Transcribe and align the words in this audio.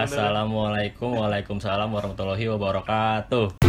Assalamualaikum 0.00 1.12
Waalaikumsalam 1.12 1.92
warahmatullahi 1.92 2.48
wabarakatuh 2.56 3.60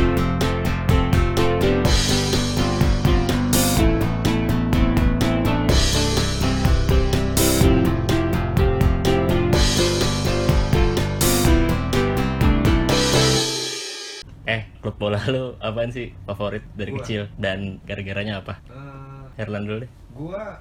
Eh, 14.49 14.67
klub 14.83 14.97
bola 14.99 15.21
lu 15.29 15.55
apaan 15.61 15.93
sih 15.93 16.11
favorit 16.27 16.65
dari 16.75 16.91
Gua. 16.91 16.97
kecil 16.99 17.21
dan 17.39 17.79
gara-garanya 17.85 18.41
apa? 18.41 18.59
Eh, 18.67 19.23
Herlan 19.39 19.63
dulu 19.63 19.77
deh. 19.85 19.91
gua 20.11 20.59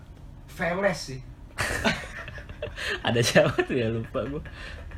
Veles 0.50 0.98
sih. 0.98 1.20
Ada 3.06 3.20
siapa 3.24 3.56
tuh 3.66 3.74
ya 3.74 3.88
lupa 3.90 4.20
gua. 4.28 4.42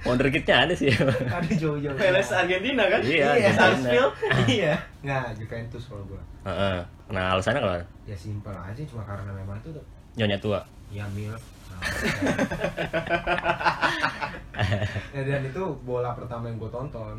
Wonderkidnya 0.03 0.57
ada 0.61 0.75
sih. 0.75 0.91
Ada 0.91 1.53
jauh-jauh. 1.53 1.95
Veles 1.95 2.29
Argentina 2.29 2.83
kan? 2.85 3.01
Iya, 3.01 3.13
Iya, 3.33 3.49
Argentina. 3.49 3.55
Sarsfield. 3.55 4.13
iya. 4.49 4.75
Nggak, 5.01 5.25
Juventus 5.37 5.83
kalau 5.87 6.05
gua. 6.05 6.23
Heeh. 6.43 6.79
Nah, 7.09 7.25
alasannya 7.33 7.61
kalau 7.61 7.77
Ya 8.03 8.17
simpel 8.17 8.51
aja 8.53 8.83
cuma 8.83 9.03
karena 9.03 9.31
memang 9.31 9.55
itu 9.57 9.71
tuh 9.71 9.85
nyonya 10.15 10.39
tua. 10.39 10.61
ya 10.89 11.07
mil. 11.09 11.33
Nah, 11.33 11.81
ya, 15.13 15.23
dan 15.23 15.43
itu 15.43 15.63
bola 15.83 16.13
pertama 16.13 16.47
yang 16.47 16.59
gua 16.59 16.71
tonton. 16.71 17.17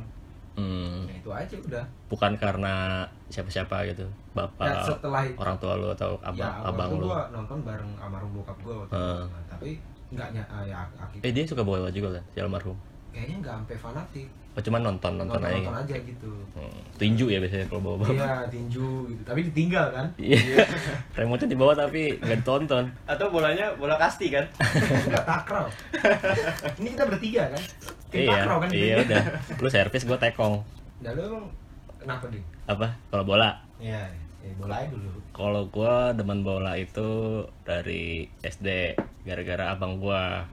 Hmm, 0.53 1.09
Ya 1.09 1.15
itu 1.17 1.29
aja 1.31 1.55
udah. 1.57 1.81
bukan 2.05 2.37
karena 2.37 3.01
siapa-siapa 3.27 3.89
gitu. 3.89 4.05
Nah, 4.31 4.45
Bapak, 4.45 4.85
setelah 4.85 5.25
itu 5.25 5.33
orang 5.35 5.57
tua 5.57 5.73
lu 5.73 5.89
atau 5.89 6.13
abang, 6.21 6.45
ya, 6.45 6.61
abang 6.61 6.89
lu. 6.93 7.09
gua 7.09 7.25
nonton 7.29 7.57
bareng 7.63 7.89
almarhum 7.97 8.29
bokap 8.35 8.57
gua 8.61 8.75
waktu 8.79 8.91
itu. 8.91 9.01
Heeh. 9.01 9.23
Nah, 9.25 9.43
tapi 9.49 9.69
nggak 10.13 10.27
ny- 10.31 10.45
ah, 10.47 10.63
ya 10.63 10.77
akhirnya 10.95 11.23
Eh, 11.23 11.31
dia 11.31 11.43
suka 11.43 11.61
bola 11.61 11.89
juga 11.89 12.13
kan, 12.13 12.23
si 12.27 12.37
almarhum. 12.37 12.77
kayaknya 13.09 13.35
nggak 13.39 13.53
sampai 13.55 13.77
fanatik. 13.77 14.27
Oh, 14.53 14.61
cuman 14.61 14.85
nonton, 14.85 15.17
nonton, 15.17 15.41
aja. 15.41 15.49
nonton 15.51 15.75
aja 15.75 15.95
gitu. 15.97 16.29
Hmm, 16.53 16.77
tinju 16.93 17.25
ya 17.25 17.41
biasanya 17.41 17.65
kalau 17.65 17.81
bawa 17.83 17.97
bawa. 17.99 18.13
Iya, 18.13 18.29
tinju 18.47 18.85
gitu. 19.09 19.21
Tapi 19.23 19.39
ditinggal 19.49 19.85
kan? 19.89 20.05
Iya. 20.15 20.37
Remote 21.17 21.45
di 21.45 21.57
bawah 21.57 21.73
tapi 21.73 22.01
nggak 22.15 22.37
ditonton. 22.39 22.85
Atau 23.03 23.33
bolanya 23.33 23.73
bola 23.73 23.97
kasti 23.97 24.29
kan? 24.29 24.45
Enggak 25.01 25.25
takraw. 25.25 25.65
Ini 26.77 26.87
kita 26.87 27.03
bertiga 27.03 27.43
kan? 27.49 27.61
Tim 28.07 28.19
iya, 28.19 28.29
takraw 28.31 28.57
kan 28.61 28.69
iya 28.69 28.95
udah. 28.99 29.23
Lu 29.57 29.67
servis, 29.67 30.05
gua 30.05 30.17
tekong. 30.17 30.61
Nah, 31.01 31.11
lu 31.11 31.21
emang 31.27 31.45
kenapa 31.97 32.25
nih? 32.29 32.43
Apa? 32.65 32.87
Kalau 33.09 33.25
bola? 33.25 33.57
Ya, 33.81 34.05
ya 34.43 34.51
bola 34.59 34.77
dulu. 34.85 35.09
Kalau 35.31 35.63
gua 35.67 36.11
demen 36.11 36.43
bola 36.43 36.75
itu 36.75 37.09
dari 37.63 38.27
SD 38.39 38.93
gara-gara 39.23 39.71
abang 39.71 39.97
gua. 39.97 40.43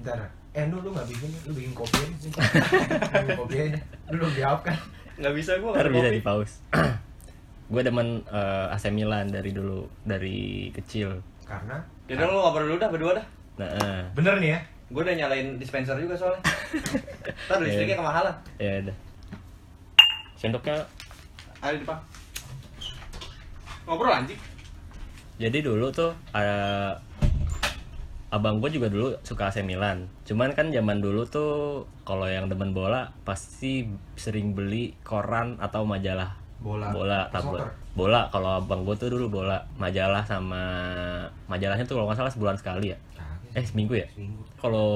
Bentar. 0.00 0.24
Eh, 0.54 0.64
lu 0.70 0.78
lu 0.80 0.90
nggak 0.90 1.06
bikin, 1.06 1.30
lu 1.44 1.52
bikin 1.52 1.72
kopi 1.74 1.98
aja 1.98 2.16
sih. 2.16 2.30
bikin 3.12 3.36
kopi 3.36 3.56
aja. 3.60 3.78
Lu 4.08 4.16
belum 4.18 4.32
jawab 4.32 4.60
kan? 4.62 4.76
Nggak 5.14 5.34
bisa 5.34 5.52
gua 5.58 5.70
Ntar 5.76 5.88
bisa 5.90 6.08
di 6.08 6.22
pause. 6.22 6.54
gua 7.72 7.82
demen 7.82 8.22
eh, 8.24 8.66
AC 8.72 8.88
Milan 8.88 9.28
dari 9.28 9.50
dulu, 9.52 9.84
dari 10.02 10.70
kecil. 10.72 11.20
Karena 11.44 11.76
Yaudah 12.04 12.26
lu 12.26 12.36
ngobrol 12.38 12.64
dulu 12.68 12.78
dah 12.78 12.88
berdua 12.88 13.12
dah. 13.16 13.26
Nah, 13.60 13.68
eh, 13.70 14.02
bener 14.12 14.40
nih 14.40 14.50
ya. 14.56 14.60
Gue 14.92 15.00
udah 15.00 15.16
nyalain 15.16 15.56
dispenser 15.56 15.96
juga 15.96 16.12
soalnya. 16.12 16.38
Ntar 17.48 17.56
Iya. 17.58 17.64
listriknya 17.66 17.96
kemahalan. 17.98 18.34
ya 18.60 18.72
udah. 18.84 18.96
Sendoknya 20.36 20.76
Ada 21.58 21.74
di 21.74 21.80
depan. 21.80 21.98
Ngobrol 23.84 24.12
anjing. 24.14 24.40
Jadi 25.36 25.58
dulu 25.60 25.90
tuh 25.90 26.14
ada 26.30 26.96
abang 28.30 28.58
gue 28.58 28.70
juga 28.70 28.90
dulu 28.90 29.14
suka 29.22 29.50
AC 29.50 29.62
Milan. 29.62 30.10
Cuman 30.24 30.54
kan 30.54 30.70
zaman 30.70 30.98
dulu 30.98 31.22
tuh 31.24 31.52
kalau 32.02 32.26
yang 32.26 32.50
demen 32.50 32.74
bola 32.74 33.14
pasti 33.22 33.86
sering 34.14 34.54
beli 34.54 34.94
koran 35.02 35.58
atau 35.58 35.84
majalah. 35.84 36.40
Bola. 36.64 36.96
bola 36.96 37.28
tabloid 37.28 37.68
bola 37.92 38.32
kalau 38.32 38.56
abang 38.56 38.88
gue 38.88 38.96
tuh 38.96 39.12
dulu 39.12 39.28
bola. 39.28 39.68
Majalah 39.76 40.24
sama 40.24 40.62
majalahnya 41.46 41.84
tuh 41.84 42.00
kalau 42.00 42.08
nggak 42.08 42.18
salah 42.18 42.32
sebulan 42.32 42.56
sekali 42.56 42.90
ya. 42.90 42.98
Kagak 43.14 43.54
eh 43.54 43.64
seminggu 43.68 43.94
ya? 43.94 44.06
Kalau 44.58 44.88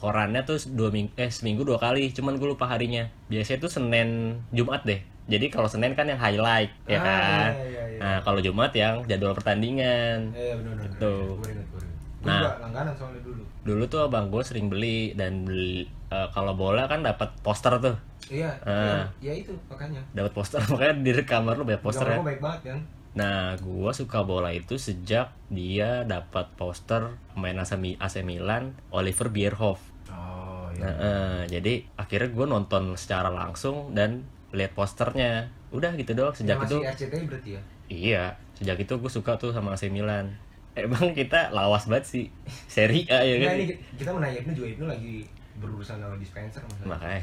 korannya 0.00 0.42
tuh 0.42 0.56
dua 0.72 0.88
minggu 0.88 1.12
eh 1.14 1.28
seminggu 1.28 1.62
dua 1.62 1.76
kali 1.76 2.08
cuman 2.10 2.40
gue 2.40 2.48
lupa 2.48 2.66
harinya. 2.66 3.04
Biasanya 3.28 3.58
tuh 3.60 3.70
senin 3.70 4.08
jumat 4.50 4.82
deh. 4.82 4.98
Jadi 5.30 5.46
kalau 5.46 5.70
senin 5.70 5.94
kan 5.94 6.10
yang 6.10 6.18
highlight 6.18 6.74
ya 6.90 6.98
Ah, 6.98 7.04
kan? 7.04 7.50
iya, 7.54 7.62
iya, 7.70 7.79
iya. 8.00 8.02
nah 8.02 8.18
kalau 8.20 8.40
jumat 8.40 8.72
yang 8.72 9.04
jadwal 9.04 9.36
pertandingan. 9.36 10.32
Gue 10.32 10.56
inget, 10.56 10.92
gue 10.96 11.50
inget. 11.50 11.66
Gue 11.68 11.84
Nah. 12.20 12.52
langganan 12.58 12.92
soalnya 12.92 13.20
dulu. 13.20 13.42
dulu 13.60 13.84
tuh 13.86 14.00
abang 14.02 14.28
gue 14.28 14.40
sering 14.40 14.66
beli 14.66 15.12
dan 15.14 15.44
beli 15.44 15.84
eh, 16.06 16.28
kalau 16.30 16.52
bola 16.52 16.84
kan 16.84 17.00
dapat 17.00 17.32
poster 17.38 17.76
tuh 17.76 17.96
Iya, 18.26 18.52
Ah. 18.62 19.04
iya, 19.18 19.32
ya 19.32 19.42
itu 19.42 19.52
makanya. 19.66 20.00
dapat 20.10 20.30
poster 20.30 20.60
makanya 20.70 20.94
di 20.98 21.12
kamar 21.22 21.54
lu 21.54 21.64
banyak 21.64 21.80
poster 21.80 22.04
Gambar 22.04 22.14
ya 22.14 22.18
gua 22.18 22.28
baik 22.28 22.40
banget 22.40 22.60
kan. 22.62 22.78
Nah, 23.10 23.40
gua 23.58 23.90
suka 23.90 24.22
bola 24.22 24.50
itu 24.50 24.76
sejak 24.76 25.32
dia 25.48 26.04
dapat 26.04 26.46
poster 26.54 27.02
pemain 27.30 27.58
AC 27.58 27.74
Mi- 27.74 27.98
AC 27.98 28.20
Milan, 28.20 28.70
Oliver 28.90 29.28
Bierhoff. 29.28 29.80
Oh, 30.06 30.70
Nah, 30.72 30.94
eh, 30.94 31.40
jadi 31.50 31.74
akhirnya 31.94 32.30
gue 32.30 32.46
nonton 32.46 32.94
secara 32.94 33.28
langsung 33.28 33.90
dan 33.90 34.22
lihat 34.50 34.72
posternya. 34.72 35.50
Udah 35.70 35.90
gitu 35.92 36.12
doang. 36.12 36.30
Sejak 36.32 36.56
itu, 36.60 36.78
masih 36.78 36.86
RCTI 36.88 37.24
berarti 37.26 37.50
ya? 37.50 37.62
Iya. 37.90 38.38
Sejak 38.54 38.78
itu 38.78 38.94
gue 38.96 39.10
suka 39.10 39.36
tuh 39.36 39.50
sama 39.50 39.74
AC 39.74 39.90
Milan. 39.90 40.30
Emang 40.78 41.12
kita 41.12 41.50
lawas 41.50 41.90
banget 41.90 42.06
sih 42.06 42.24
Seri 42.70 43.02
A 43.10 43.26
ya 43.26 43.36
Enggak, 43.36 43.50
kan? 43.50 43.56
ini 43.58 43.74
kita 43.98 44.08
mau 44.14 44.20
nanya 44.22 44.38
Ibnu 44.38 44.52
juga 44.54 44.68
Ibnu 44.70 44.84
lagi 44.86 45.14
berurusan 45.58 45.98
sama 45.98 46.14
dispenser 46.16 46.62
masalah. 46.62 46.86
Makanya. 46.96 47.22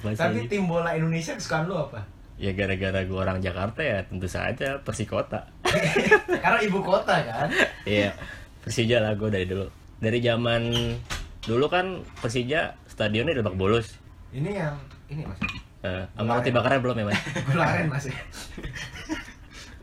Tapi 0.20 0.44
tim 0.46 0.68
bola 0.68 0.92
Indonesia 0.92 1.32
kesukaan 1.32 1.64
lu 1.66 1.80
apa? 1.80 2.04
ya 2.40 2.56
gara-gara 2.56 3.04
gue 3.04 3.18
orang 3.20 3.36
Jakarta 3.44 3.84
ya 3.84 4.00
tentu 4.08 4.24
saja 4.24 4.80
Persikota. 4.80 5.52
Karena 6.42 6.58
ibu 6.64 6.80
kota 6.80 7.20
kan. 7.20 7.52
Iya, 7.84 8.16
Persija 8.64 9.04
lah 9.04 9.12
gue 9.12 9.28
dari 9.28 9.44
dulu. 9.44 9.68
Dari 10.00 10.24
zaman 10.24 10.72
dulu 11.44 11.68
kan 11.68 12.00
Persija 12.24 12.80
stadionnya 12.88 13.36
di 13.36 13.44
Lebak 13.44 13.60
Bulus. 13.60 13.92
Ini 14.32 14.56
yang 14.56 14.74
ini 15.12 15.28
Mas. 15.28 15.36
Eh, 15.80 16.04
sama 16.16 16.36
roti 16.36 16.52
bakarnya 16.52 16.80
belum 16.84 16.96
ya 17.00 17.04
mas? 17.08 17.20
Gularen 17.48 17.88
Mas 17.88 18.04
ya. 18.08 18.16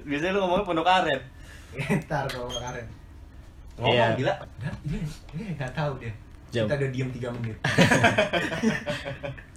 Biasanya 0.08 0.32
lu 0.32 0.40
ngomongnya 0.42 0.66
pondok 0.66 0.88
aren. 0.88 1.20
Ntar 2.00 2.24
kalau 2.26 2.48
kemarin. 2.48 2.86
Ngomong 3.76 3.94
Iya. 3.94 4.06
gila. 4.16 4.34
Ini 4.84 4.98
ini 5.36 5.42
nggak 5.54 5.72
tahu 5.72 5.92
dia. 6.00 6.12
Jam. 6.48 6.64
Kita 6.64 6.76
udah 6.78 6.90
diem 6.90 7.10
3 7.12 7.28
menit. 7.36 7.56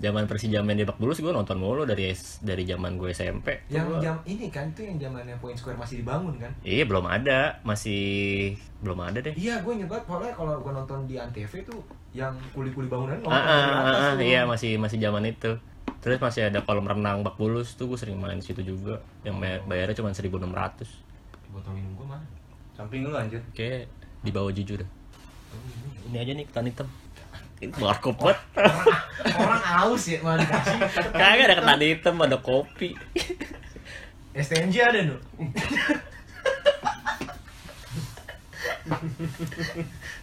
Zaman 0.00 0.24
Persija 0.26 0.58
main 0.58 0.74
di 0.74 0.82
Lebak 0.82 0.96
Bulus 0.96 1.18
gue 1.18 1.30
nonton 1.30 1.54
mulu 1.54 1.84
dari 1.84 2.10
dari 2.40 2.62
zaman 2.64 2.96
gue 2.96 3.08
SMP. 3.10 3.62
yang 3.68 3.86
Gua- 3.86 4.00
jam 4.00 4.16
ini 4.24 4.48
kan 4.48 4.66
itu 4.68 4.82
yang 4.82 4.96
zamannya 4.98 5.34
Point 5.38 5.54
Square 5.54 5.76
masih 5.76 6.00
dibangun 6.00 6.34
kan? 6.36 6.50
Iya 6.62 6.82
belum 6.84 7.04
ada, 7.04 7.58
masih 7.62 8.02
belum 8.80 8.98
ada 9.02 9.18
deh. 9.20 9.32
Iya, 9.32 9.60
gue 9.60 9.72
inget 9.72 9.86
banget 9.86 10.04
pokoknya 10.04 10.32
kalau 10.32 10.52
gue 10.58 10.72
nonton 10.72 10.98
di 11.04 11.14
Antv 11.14 11.52
tuh 11.62 11.78
yang 12.10 12.32
kuli-kuli 12.50 12.88
bangunan 12.88 13.14
Ah, 13.20 13.22
nonton 13.22 13.30
ah, 13.30 13.38
ah, 13.38 13.80
atas 13.86 14.02
ah, 14.02 14.10
tuh. 14.10 14.24
iya 14.24 14.40
masih 14.42 14.70
masih 14.74 14.96
zaman 14.98 15.22
itu. 15.24 15.50
Terus 16.00 16.16
masih 16.16 16.48
ada 16.48 16.60
kolam 16.60 16.84
renang 16.84 17.20
Bak 17.20 17.36
Bulus 17.36 17.76
tuh 17.76 17.84
gue 17.86 17.98
sering 17.98 18.16
main 18.16 18.36
di 18.36 18.44
situ 18.44 18.64
juga. 18.64 19.04
Yang 19.20 19.36
bayar- 19.36 19.64
bayarnya 19.64 19.96
cuma 19.96 20.08
1.600. 20.08 20.88
Botol 21.50 21.72
minum 21.72 21.92
gue 21.94 22.06
mana? 22.06 22.24
Samping 22.72 23.04
lu 23.04 23.12
anjir. 23.12 23.44
Oke, 23.46 23.84
di 24.20 24.30
bawah 24.30 24.48
jujur 24.48 24.80
dah. 24.80 24.88
Oh, 25.50 25.60
ini. 25.60 26.08
Ini 26.08 26.16
aja 26.16 26.32
nih 26.32 26.44
ketan 26.46 26.64
hitam. 26.64 26.88
Ini 27.60 27.72
warkop 27.76 28.16
banget. 28.16 28.40
Orang 29.36 29.60
aus 29.60 30.08
ya 30.08 30.18
malah 30.20 30.40
dikasih. 30.40 30.78
Kagak 31.12 31.44
ada 31.44 31.54
ketan 31.60 31.80
hitam, 31.82 32.14
ada 32.16 32.38
kopi. 32.40 32.96
STNJ 34.32 34.74
ada 34.80 35.00
no. 35.04 35.16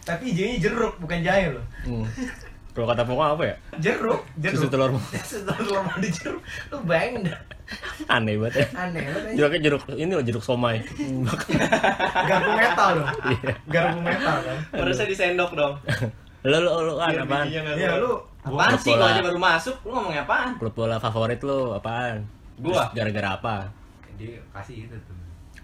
Tapi 0.02 0.22
hijaunya 0.32 0.56
jeruk 0.60 0.96
bukan 0.98 1.20
jahe 1.20 1.52
loh. 1.52 1.64
Kalau 2.78 2.94
kata 2.94 3.02
pokoknya 3.02 3.34
apa 3.34 3.42
ya? 3.42 3.54
Jeruk, 3.82 4.20
jeruk. 4.38 4.54
Susu 4.54 4.70
telur. 4.70 4.90
Susu 5.26 5.42
telur 5.42 5.82
mandi 5.82 6.08
jeruk. 6.14 6.38
Lu 6.70 6.78
bayangin 6.86 7.26
dah. 7.26 7.38
Aneh 8.06 8.38
banget 8.38 8.54
ya. 8.62 8.66
Aneh 8.78 9.02
banget. 9.02 9.34
Jeruknya 9.34 9.60
jeruk 9.66 9.82
ini 9.98 10.12
loh 10.14 10.22
jeruk 10.22 10.44
somai. 10.46 10.78
Garpu 12.30 12.50
metal 12.54 13.02
loh. 13.02 13.08
Iya. 13.34 13.52
Garpu 13.66 13.98
metal 13.98 14.36
kan. 14.46 14.58
Harusnya 14.78 15.10
disendok 15.10 15.50
dong. 15.58 15.74
Lo 16.46 16.62
lo 16.62 16.70
lo 16.86 16.94
an 17.02 17.10
Biar 17.10 17.26
apaan? 17.26 17.44
bijinya 17.50 17.62
nggak 17.66 17.76
Iya 17.82 17.92
lu 17.98 18.12
Apaan 18.46 18.70
Klub 18.70 18.82
sih 18.86 18.94
gua 18.94 19.08
aja 19.10 19.20
baru 19.26 19.38
masuk, 19.42 19.76
lu 19.82 19.90
ngomongnya 19.90 20.22
apaan? 20.22 20.48
Klub 20.56 20.74
bola 20.78 20.96
favorit 21.02 21.40
lo 21.42 21.74
apaan? 21.74 22.22
Gua. 22.62 22.94
Gara-gara 22.94 23.34
apa? 23.34 23.56
dia 24.18 24.38
kasih 24.54 24.86
itu 24.86 24.96
tuh. 25.06 25.14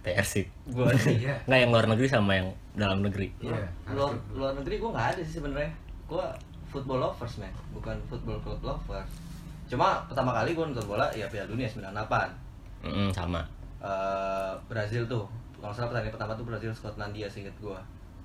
Persib. 0.03 0.47
Gua 0.71 0.91
sih. 0.99 1.23
Iya. 1.23 1.39
Nggak 1.47 1.59
yang 1.63 1.71
luar 1.71 1.87
negeri 1.91 2.07
sama 2.11 2.33
yang 2.39 2.49
dalam 2.75 3.03
negeri. 3.07 3.31
Iya. 3.39 3.67
Luar, 3.95 4.19
luar 4.35 4.53
negeri 4.59 4.83
gua 4.83 4.91
nggak 4.99 5.07
ada 5.15 5.21
sih 5.23 5.35
sebenarnya. 5.39 5.71
Gua 6.11 6.27
football 6.75 6.99
lovers 7.01 7.39
man, 7.39 7.55
bukan 7.71 7.95
football 8.05 8.35
club 8.41 8.59
lovers. 8.65 9.07
Cuma 9.65 10.03
pertama 10.05 10.35
kali 10.35 10.53
gua 10.53 10.67
nonton 10.67 10.85
bola 10.85 11.07
ya 11.09 11.31
Piala 11.31 11.47
Dunia 11.47 11.71
98. 11.71 12.27
Mm, 12.83 13.09
sama. 13.09 13.41
Eh, 13.79 14.53
Brazil 14.67 15.07
tuh. 15.07 15.23
Kalau 15.57 15.73
salah 15.73 15.89
pertandingan 15.89 16.13
pertama 16.13 16.33
tuh 16.35 16.45
Brazil 16.45 16.75
Skotlandia 16.75 17.31
seinget 17.31 17.55
gua. 17.57 17.79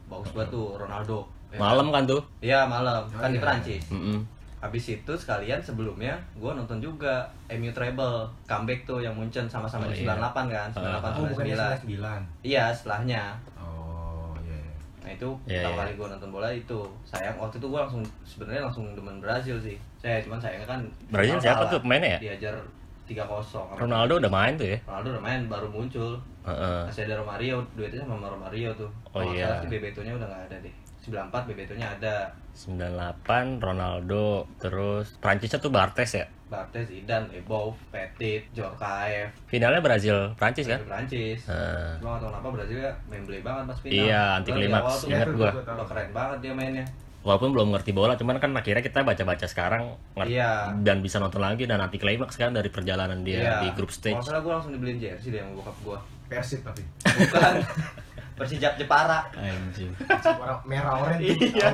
Bagus 0.10 0.34
banget 0.34 0.50
tuh 0.51 0.74
Ronaldo. 0.75 1.24
Ya 1.50 1.57
Malam 1.57 1.88
kan 1.90 2.04
tuh? 2.06 2.22
Iya 2.40 2.60
malam, 2.63 3.06
Oh, 3.06 3.18
kan 3.18 3.30
di 3.30 3.38
iya. 3.38 3.44
Perancis. 3.46 3.84
Mm-mm. 3.90 4.22
Habis 4.60 4.92
itu 4.92 5.13
sekalian 5.16 5.57
sebelumnya 5.57 6.13
gue 6.36 6.51
nonton 6.51 6.78
juga 6.78 7.24
MU 7.48 7.72
Treble 7.72 8.28
comeback 8.44 8.84
tuh 8.84 9.00
yang 9.00 9.16
Munchen 9.16 9.48
sama-sama 9.48 9.88
Oh, 9.88 9.90
di 9.90 10.04
iya. 10.04 10.13
98 10.13 10.46
kan, 10.51 10.68
98 10.69 11.10
Oh, 11.16 11.25
bukan 11.25 11.46
99. 11.48 11.96
99. 11.96 12.22
Iya, 12.44 12.63
setelahnya. 12.69 13.24
Nah 15.10 15.18
itu 15.18 15.30
Iya, 15.50 15.66
pertama 15.66 15.74
iya. 15.74 15.82
kali 15.82 15.92
gue 15.98 16.08
nonton 16.14 16.30
bola 16.30 16.50
itu 16.54 16.80
sayang 17.02 17.34
waktu 17.42 17.58
itu 17.58 17.66
gue 17.66 17.80
langsung 17.82 18.04
sebenarnya 18.22 18.62
langsung 18.62 18.86
demen 18.94 19.18
Brazil 19.18 19.58
sih 19.58 19.74
saya 19.98 20.22
cuman 20.22 20.38
sayangnya 20.38 20.70
kan 20.70 20.80
Brazil 21.10 21.42
siapa 21.42 21.66
tuh 21.66 21.82
pemainnya 21.82 22.22
ya? 22.22 22.30
diajar 22.30 22.54
3-0 23.10 23.42
sama 23.42 23.74
Ronaldo 23.74 24.14
udah 24.22 24.32
main 24.32 24.54
tuh 24.54 24.68
ya? 24.70 24.78
Ronaldo 24.86 25.08
udah 25.18 25.24
main 25.26 25.40
baru 25.50 25.68
muncul. 25.68 26.12
Heeh. 26.46 26.82
masih 26.88 27.04
ada 27.06 27.20
Romario 27.20 27.62
duetnya 27.74 28.06
sama 28.06 28.26
Romario 28.26 28.70
tuh. 28.74 28.90
Oh, 29.12 29.22
Kalau 29.22 29.34
nggak 29.34 29.38
iya. 29.38 29.46
salah 29.50 29.62
sih 29.62 29.70
Bebeto-nya 29.70 30.14
udah 30.16 30.28
nggak 30.30 30.44
ada 30.50 30.56
deh. 30.62 30.74
94 31.00 31.50
Bebeto-nya 31.50 31.88
ada. 31.98 32.16
98 32.54 33.60
Ronaldo 33.60 34.26
terus 34.58 35.16
Prancisnya 35.18 35.60
tuh 35.60 35.72
Bartes 35.72 36.12
ya? 36.14 36.26
Bartes, 36.50 36.90
Zidane, 36.90 37.30
Ebov, 37.38 37.78
Petit, 37.94 38.50
Djorkaeff. 38.50 39.30
Finalnya 39.46 39.86
Brazil 39.86 40.34
Prancis 40.34 40.66
kan? 40.66 40.82
Prancis. 40.82 41.46
Heeh. 41.46 42.02
Cuma 42.02 42.18
nggak 42.18 42.22
tahu 42.26 42.30
kenapa 42.34 42.48
Brazil 42.58 42.78
ya 42.82 42.92
memble 43.06 43.40
banget 43.46 43.64
pas 43.70 43.78
final. 43.78 43.94
Iya, 43.94 44.22
anti 44.42 44.50
klimaks. 44.50 44.94
tuh 44.98 45.08
Ingat 45.14 45.28
gua. 45.38 45.50
tuh, 45.54 45.62
udah 45.78 45.88
keren 45.88 46.10
banget 46.10 46.38
dia 46.42 46.54
mainnya 46.54 46.86
walaupun 47.19 47.51
belum 47.51 47.75
ngerti 47.75 47.92
bola 47.92 48.16
cuman 48.16 48.39
kan 48.39 48.51
akhirnya 48.54 48.80
kita 48.80 49.04
baca-baca 49.04 49.44
sekarang 49.44 49.92
ngerti 50.16 50.39
Iya. 50.39 50.71
dan 50.80 51.04
bisa 51.04 51.19
nonton 51.19 51.39
lagi 51.39 51.68
dan 51.68 51.80
anti 51.80 52.00
klimaks 52.00 52.36
kan 52.36 52.51
dari 52.51 52.68
perjalanan 52.68 53.21
dia 53.21 53.39
Iya. 53.39 53.56
di 53.60 53.68
grup 53.75 53.92
Kalau 53.92 54.00
stage 54.00 54.16
nggak 54.16 54.27
salah 54.27 54.42
gue 54.42 54.54
langsung 54.56 54.71
dibeliin 54.71 54.98
jersey 54.98 55.30
deh 55.30 55.39
sama 55.39 55.54
bokap 55.60 55.77
gue 55.81 55.98
Persib 56.30 56.62
tapi. 56.62 56.86
Bukan 57.04 57.54
Persijap 58.39 58.80
Jepara 58.80 59.27
anjing 59.36 59.92
Warna 60.00 60.63
merah 60.63 60.95
oranye 60.95 61.36
tuh. 61.36 61.50
Iya. 61.51 61.69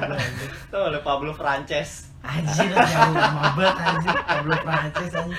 Itu 0.65 0.77
oleh 0.81 1.01
Pablo 1.01 1.29
Frances 1.29 2.09
Anjir, 2.25 2.73
jauh 2.73 3.13
mabet 3.13 3.69
anjir. 3.77 4.15
Pablo 4.25 4.55
Prancis 4.57 5.13
anjir. 5.13 5.37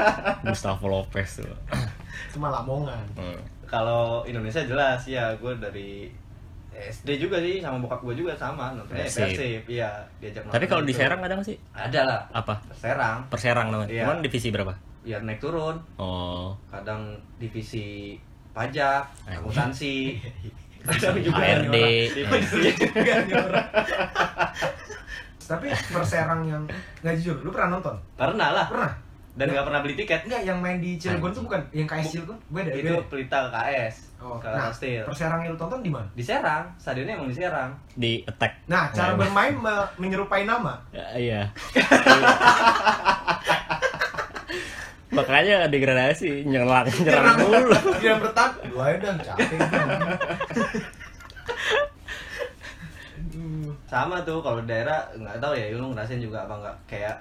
Gustavo 0.42 0.86
Lopez 0.90 1.38
tuh 1.38 1.54
Cuma 2.34 2.50
lamongan. 2.50 3.06
Hmm. 3.14 3.38
Kalau 3.66 4.26
Indonesia 4.26 4.66
jelas 4.66 5.06
ya 5.06 5.30
gue 5.34 5.52
dari 5.54 6.10
SD 6.82 7.08
juga 7.18 7.36
sih 7.38 7.58
sama 7.58 7.76
bokap 7.78 8.00
gue 8.02 8.14
juga 8.16 8.32
sama 8.34 8.72
nontonnya 8.72 9.04
Persib. 9.04 9.28
Persib 9.30 9.62
iya 9.66 9.90
diajak 10.16 10.42
nonton 10.42 10.54
tapi 10.54 10.64
kalau 10.66 10.82
di. 10.82 10.92
Serang 10.92 11.20
ada 11.20 11.32
nggak 11.32 11.46
sih 11.46 11.56
ada 11.70 12.00
lah 12.02 12.20
apa 12.32 12.54
Serang 12.72 13.18
Perserang 13.26 13.68
namanya 13.68 13.88
Iya. 13.88 14.02
cuman 14.04 14.18
divisi 14.20 14.48
berapa 14.48 14.72
biar 15.00 15.20
naik 15.22 15.38
turun 15.38 15.76
oh 15.96 16.56
kadang 16.68 17.02
divisi 17.36 18.16
pajak 18.50 19.04
Anjing. 19.24 19.38
akuntansi 19.38 19.94
kadang 20.82 21.16
juga 21.18 21.40
divisi 22.10 22.60
Tapi 25.42 25.66
perserang 25.90 26.46
yang 26.46 26.62
nggak 27.02 27.14
jujur, 27.18 27.42
lu 27.42 27.50
pernah 27.50 27.74
nonton? 27.74 27.98
pernah 28.14 28.54
lah 28.54 28.66
Pernah? 28.70 28.92
Dan 29.40 29.48
nggak 29.48 29.64
pernah 29.64 29.80
beli 29.80 29.96
tiket 29.96 30.20
Enggak, 30.22 30.42
yang 30.44 30.60
main 30.60 30.76
di 30.76 30.94
Cilegon 30.94 31.32
tuh 31.32 31.40
Anjing. 31.40 31.44
bukan 31.48 31.60
yang 31.72 31.88
KS 31.88 32.06
Cilegon, 32.12 32.36
beda 32.46 32.70
itu 32.70 32.92
beda. 32.92 33.08
Pelita 33.08 33.38
KS 33.48 33.96
Oh, 34.20 34.36
ke 34.36 34.44
nah, 34.46 34.68
Steel 34.68 35.00
perserang 35.02 35.40
yang 35.40 35.50
lu 35.50 35.58
tonton 35.58 35.80
di 35.80 35.88
mana? 35.88 36.04
di 36.12 36.20
Serang 36.20 36.68
stadionnya 36.76 37.16
emang 37.16 37.24
di 37.26 37.34
Serang 37.34 37.72
di 37.90 38.20
attack 38.22 38.52
Nah, 38.66 38.92
cara 38.92 39.10
Nah, 39.10 39.18
bermain 39.18 39.56
me- 39.56 39.88
menyerupai 39.96 40.44
nama. 40.44 40.76
Ya, 40.90 41.06
iya. 41.16 41.40
Makanya 45.10 45.66
degradasi, 45.66 46.44
nyerang, 46.44 46.86
nyerang 46.86 47.34
mulu. 47.40 47.74
Dia 47.98 48.14
bertahan, 48.14 48.52
lu 48.68 48.78
aja 48.78 48.96
dah 49.00 49.14
capek 49.26 49.58
sama 53.86 54.22
tuh 54.22 54.38
kalau 54.38 54.62
daerah 54.62 55.02
nggak 55.12 55.38
tahu 55.38 55.50
ya 55.52 55.66
lu 55.72 55.90
ngerasain 55.90 56.22
juga 56.22 56.46
apa 56.46 56.54
nggak 56.56 56.76
kayak 56.86 57.16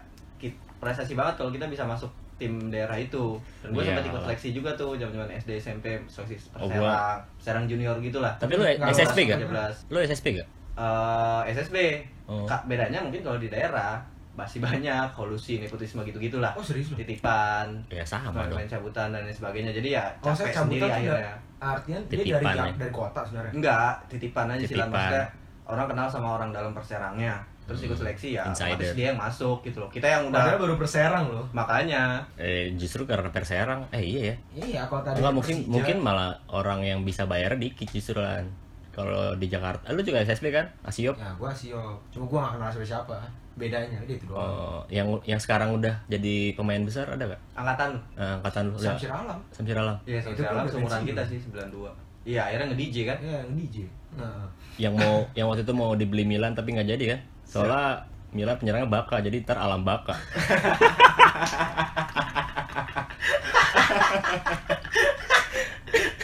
prestasi 0.79 1.13
banget 1.13 1.35
kalau 1.35 1.51
kita 1.51 1.65
bisa 1.65 1.83
masuk 1.83 2.07
tim 2.35 2.55
daerah 2.65 2.95
itu 2.95 3.35
dan 3.59 3.69
gue 3.69 3.81
Iya 3.81 3.91
sempat 3.91 4.03
ikut 4.05 4.21
seleksi 4.23 4.49
juga 4.53 4.71
tuh 4.73 4.95
zaman 4.95 5.11
zaman 5.11 5.29
SD 5.29 5.51
SMP 5.57 5.85
seleksi 6.05 6.35
Oh, 6.53 6.65
Perserang 6.65 6.79
gua- 6.79 7.19
Serang 7.37 7.65
junior 7.65 7.95
gitulah 7.97 8.31
Tapi 8.35 8.53
lu 8.53 8.63
SSB 8.63 9.17
gak? 9.27 9.37
13. 9.41 9.75
Lu 9.87 9.99
SSB 9.99 10.25
gak? 10.33 10.47
Eh, 10.73 11.41
SSB 11.51 11.77
Oh. 12.25 12.45
Kak, 12.45 12.63
bedanya 12.63 13.01
mungkin 13.01 13.19
kalau 13.19 13.35
di 13.35 13.47
daerah 13.47 13.97
masih 14.31 14.61
banyak 14.61 15.03
kolusi 15.11 15.57
nepotisme 15.57 15.99
gitu 16.01 16.15
gitulah 16.17 16.53
Oh, 16.53 16.61
serius 16.61 16.93
titipan 16.93 17.67
Ya 17.87 18.05
sama 18.05 18.45
dong. 18.45 18.55
main 18.55 18.63
cabutan 18.65 19.09
dan 19.09 19.19
lain 19.19 19.33
sebagainya 19.33 19.73
jadi 19.73 19.89
ya 19.91 20.05
capek 20.21 20.47
cabutan 20.47 20.63
sendiri 20.69 20.87
akhirnya 20.87 21.33
artinya 21.59 21.99
dia 22.01 22.07
dari 22.07 22.23
Titipan 22.23 22.45
Jak- 22.45 22.55
ya. 22.61 22.73
dari 22.77 22.93
kota 22.93 23.19
sebenarnya. 23.21 23.51
enggak 23.51 23.91
titipan 24.07 24.45
aja 24.47 24.61
sih 24.61 24.77
lah 24.77 24.85
Titipan. 24.85 24.93
maksudnya 24.93 25.25
orang 25.65 25.85
kenal 25.87 26.07
sama 26.07 26.27
orang 26.31 26.49
dalam 26.49 26.71
perserangnya 26.71 27.33
terus 27.69 27.81
ikut 27.83 27.93
seleksi 27.95 28.27
ya 28.33 28.41
insider. 28.43 28.73
otomatis 28.73 28.91
dia 28.91 29.05
yang 29.07 29.19
masuk 29.19 29.57
gitu 29.61 29.77
loh 29.77 29.89
kita 29.89 30.07
yang 30.09 30.21
udah 30.25 30.41
Padahal 30.41 30.57
baru 30.59 30.75
perserang 30.75 31.25
loh. 31.29 31.45
makanya 31.51 32.25
Eh 32.35 32.73
justru 32.73 33.05
karena 33.05 33.29
Perserang. 33.29 33.85
Eh 33.89 34.01
iya 34.01 34.21
ya. 34.25 34.35
Iya, 34.57 34.81
kalau 34.83 34.99
tadi 34.99 35.21
Enggak 35.21 35.35
mungkin 35.35 35.55
Persija- 35.55 35.69
mungkin 35.69 35.97
malah 35.99 36.29
orang 36.47 36.81
yang 36.81 36.99
bisa 37.01 37.23
bayar 37.23 37.53
dikit 37.55 37.85
justru 37.87 38.17
kan. 38.17 38.41
Kalau 38.89 39.31
di 39.33 39.45
Jakarta, 39.45 39.85
eh, 39.85 39.93
lu 39.93 40.01
juga 40.01 40.19
SSB 40.19 40.49
kan? 40.49 40.65
Asiop. 40.81 41.15
Ya, 41.15 41.29
gua 41.33 41.53
Sio. 41.53 41.79
Cuma 42.09 42.25
gua 42.25 42.39
gak 42.43 42.53
kenal 42.57 42.69
siapa 42.73 42.87
siapa. 42.89 43.15
Bedanya 43.53 43.99
dia 44.01 44.15
itu 44.15 44.25
doang. 44.25 44.39
Oh, 44.41 44.81
yang 44.87 45.07
yang 45.23 45.37
sekarang 45.37 45.71
udah 45.73 45.91
jadi 46.05 46.51
pemain 46.53 46.79
besar 46.81 47.05
ada 47.05 47.23
gak? 47.25 47.39
angkatan 47.53 47.91
lu 47.91 47.99
Eh, 48.15 48.33
angkatan 48.33 48.63
lu 48.65 48.73
udah. 48.73 48.91
Samsir 48.91 49.11
Alam. 49.13 49.39
Samsir 49.49 49.75
Alam. 49.75 49.97
iya 50.03 50.19
kan 50.19 50.31
udah 50.33 50.67
seumuran 50.67 51.01
kita 51.05 51.21
sih 51.23 51.37
92 51.39 51.91
iya 52.25 52.41
akhirnya 52.45 52.65
nge-DJ 52.69 52.95
kan 53.05 53.17
Iya, 53.19 53.37
yang 53.37 53.51
DJ. 53.53 53.75
Nah, 54.11 54.43
Yang 54.77 54.93
mau 54.97 55.15
yang 55.33 55.47
waktu 55.47 55.61
itu 55.61 55.73
mau 55.73 55.91
dibeli 55.93 56.23
Milan 56.23 56.51
tapi 56.51 56.71
nggak 56.71 56.87
jadi 56.89 57.05
kan? 57.09 57.19
Soalnya 57.49 58.05
Milan 58.29 58.55
penyerangnya 58.55 58.85
Baka, 58.87 59.15
jadi 59.19 59.41
ntar 59.41 59.57
Alam 59.57 59.81
Baka. 59.81 60.13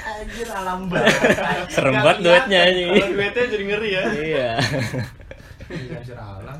anjir 0.05 0.47
alam 0.49 0.79
banget. 0.87 1.13
Serem 1.71 1.95
banget 1.95 2.17
duetnya 2.21 2.61
ini. 2.71 2.83
kalau 2.87 3.09
duetnya 3.11 3.43
jadi 3.47 3.63
ngeri 3.65 3.89
ya 3.89 4.03
Iya. 4.11 4.49
Iya, 5.65 5.97
Samsir 5.97 6.17
Alam. 6.19 6.59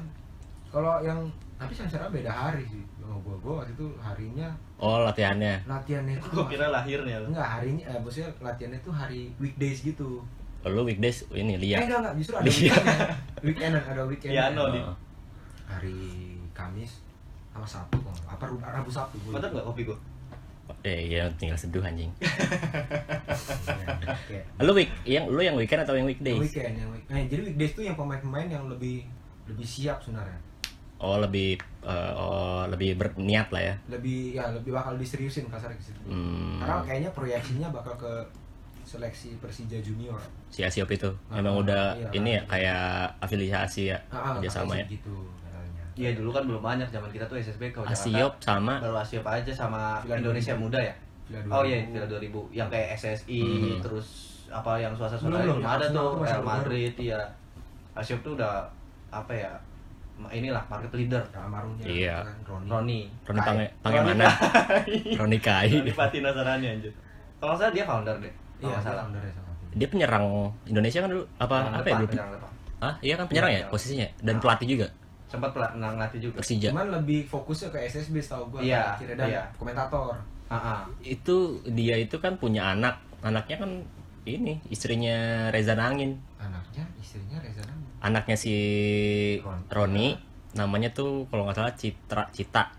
Kalau 0.74 0.94
yang 1.00 1.20
tapi 1.56 1.72
Alam 1.72 2.10
beda 2.12 2.32
hari 2.32 2.64
sih. 2.66 2.82
Sama 2.98 3.16
gua, 3.22 3.36
gua 3.40 3.54
waktu 3.62 3.72
itu 3.74 3.86
harinya 4.02 4.50
Oh, 4.76 5.00
latihannya. 5.00 5.64
latihannya 5.64 6.20
itu 6.20 6.28
gue 6.28 6.46
kira 6.52 6.68
lahirnya 6.68 7.16
enggak 7.24 7.48
harinya 7.48 7.86
eh, 7.88 7.96
maksudnya 7.96 8.28
latihannya 8.44 8.80
itu 8.82 8.92
hari 8.92 9.22
weekdays 9.38 9.80
gitu. 9.82 10.20
Lu 10.66 10.82
weekdays 10.82 11.30
ini 11.30 11.54
Eh 11.54 11.60
lihat. 11.62 11.80
enggak 11.84 12.00
enggak 12.02 12.16
justru 12.18 12.34
ada 12.34 12.44
Iya. 12.44 12.74
weekendnya. 12.74 12.98
Weekendan 13.40 13.84
ada 13.86 14.02
weekend. 14.04 14.32
Piano, 14.32 14.64
di- 14.68 14.82
Oh. 14.82 14.96
Hari 15.68 15.98
Kamis 16.52 16.92
sama 17.50 17.66
Sabtu 17.66 17.98
kalau 17.98 18.18
apa 18.28 18.44
Rabu- 18.72 18.90
Sabtu 18.90 19.16
gua. 19.22 19.32
mantap 19.34 19.52
nggak 19.52 19.66
kopi 19.66 19.84
gue 19.84 19.98
Eh, 20.82 21.10
iya 21.12 21.30
tinggal 21.32 21.54
seduh 21.56 21.80
anjing. 21.80 22.10
Iya, 24.26 24.42
Lu 24.60 24.74
week 24.74 24.90
yang 25.04 25.26
lu 25.28 25.38
yang 25.40 25.54
weekend 25.54 25.82
atau 25.82 25.94
yang 25.94 26.06
weekdays? 26.06 26.38
weekend 26.40 26.74
yang 26.76 26.90
week- 26.90 27.06
eh, 27.08 27.26
jadi 27.28 27.42
weekdays 27.44 27.72
tuh 27.72 27.84
yang 27.84 27.94
pemain-pemain 27.94 28.48
yang 28.48 28.66
lebih 28.66 29.06
lebih 29.46 29.62
siap 29.64 30.02
sebenarnya 30.02 30.38
Oh, 30.98 31.20
lebih 31.20 31.54
eh, 31.82 32.14
oh, 32.16 32.66
lebih 32.66 32.96
berniat 32.96 33.52
lah 33.52 33.62
ya. 33.64 33.76
lebih 33.88 34.34
ya 34.34 34.50
lebih 34.52 34.72
bakal 34.72 34.96
diseriusin 34.96 35.46
kasar 35.46 35.70
ke 35.70 35.84
situ 35.84 36.00
Hmm. 36.04 36.58
karena 36.58 36.82
kayaknya 36.82 37.10
proyeksinya 37.12 37.70
bakal 37.70 37.94
ke 37.96 38.12
seleksi 38.86 39.34
Persija 39.38 39.78
Junior 39.78 40.16
Si 40.48 40.62
Asiop 40.62 40.88
itu 40.88 41.10
Ah, 41.28 41.38
emang 41.38 41.58
udah 41.60 41.92
iya, 41.92 42.10
ini 42.14 42.30
ya 42.32 42.42
kan. 42.42 42.50
kayak 42.54 42.86
afiliasi 43.20 43.90
ya 43.90 43.98
Ah, 44.08 44.16
ah, 44.16 44.32
kerjasama 44.38 44.78
ya. 44.78 44.86
gitu 44.88 45.18
iya 45.96 46.12
dulu 46.12 46.30
kan 46.30 46.44
belum 46.44 46.60
banyak 46.60 46.86
zaman 46.86 47.08
kita 47.08 47.26
tuh 47.26 47.36
SSB 47.36 47.72
kalau 47.72 47.88
Asiop 47.88 48.36
sama 48.38 48.78
baru 48.78 48.96
Asiop 48.96 49.24
aja 49.24 49.50
sama 49.50 49.98
Villa 50.00 50.20
Indonesia 50.20 50.52
2000. 50.52 50.62
Muda 50.62 50.80
ya 50.80 50.96
Villa 51.26 51.42
oh 51.50 51.64
2000. 51.64 51.66
iya 51.66 51.78
Villa 51.88 52.08
2000 52.08 52.54
yang 52.54 52.68
kayak 52.70 52.88
SSI 52.94 53.40
Hmm. 53.42 53.80
terus 53.82 54.08
apa 54.46 54.78
yang 54.78 54.92
swasta-swasta 54.92 55.26
Belum, 55.26 55.42
belum, 55.42 55.58
belum, 55.60 55.74
ada 55.74 55.86
tuh 55.90 56.10
Real. 56.22 56.44
Madrid 56.44 56.94
iya 56.96 57.20
Asiop 57.94 58.20
tuh 58.22 58.36
udah 58.36 58.68
apa 59.10 59.32
ya 59.32 59.50
inilah 60.30 60.64
market 60.66 60.92
leader 60.94 61.20
Dalam 61.28 61.50
marungnya 61.50 61.84
Iya. 61.84 62.18
kan, 62.24 62.38
Roni. 62.46 62.70
Roni 62.70 63.00
Roni. 63.26 63.40
Pange, 63.42 63.66
Pange 63.82 63.98
Roni 63.98 64.08
mana? 64.14 64.28
Roni 65.18 65.38
Kai. 65.40 65.68
Roni 65.74 65.92
Pati 65.92 66.18
Nasarani 66.20 66.68
anjir 66.70 66.94
kalau 67.36 67.52
salah 67.54 67.72
dia 67.72 67.84
founder 67.84 68.16
deh 68.18 68.32
iya 68.60 68.78
salah 68.80 69.04
ya 69.08 69.32
sama 69.32 69.52
Dia 69.76 69.88
penyerang 69.88 70.26
Indonesia 70.64 71.00
kan 71.00 71.10
dulu 71.10 71.24
apa 71.36 71.56
Penyerang 71.58 71.74
apa 71.74 71.80
ya 71.82 71.84
depan, 71.86 72.00
dulu? 72.00 72.10
penyerang 72.10 72.32
depan. 72.32 72.50
Ah, 72.78 72.94
iya 73.02 73.14
kan 73.16 73.26
penyerang 73.28 73.52
ya 73.52 73.58
Iya. 73.58 73.68
posisinya 73.68 74.08
dan 74.22 74.36
Ah. 74.36 74.42
pelatih 74.42 74.68
juga 74.70 74.88
sempat 75.26 75.50
pela- 75.52 75.74
ngelatih 75.74 76.20
juga 76.22 76.36
Persija. 76.40 76.70
cuman 76.70 76.88
lebih 76.94 77.20
fokusnya 77.26 77.70
ke 77.70 77.80
SSB 77.84 78.16
setahu 78.18 78.44
gua 78.50 78.60
Iya, 78.62 78.96
akhirnya 78.96 79.16
dan 79.18 79.28
iya. 79.28 79.42
komentator 79.56 80.16
Ah, 80.46 80.56
ah. 80.56 80.82
Itu 81.02 81.36
dia 81.66 81.98
itu 81.98 82.22
kan 82.22 82.38
punya 82.38 82.70
anak. 82.70 83.02
Anaknya 83.20 83.58
kan 83.58 83.82
ini 84.24 84.62
istrinya 84.70 85.50
Reza 85.50 85.74
Nangin. 85.74 86.22
anaknya 86.38 86.86
istrinya 86.96 87.42
Reza 87.42 87.66
Nami 87.66 87.90
Anaknya 88.00 88.38
si 88.38 88.54
Ron. 89.42 89.66
Roni 89.68 90.14
namanya 90.54 90.94
tuh 90.94 91.26
kalau 91.28 91.44
nggak 91.44 91.58
salah 91.58 91.74
Citra 91.74 92.30
Cita 92.30 92.70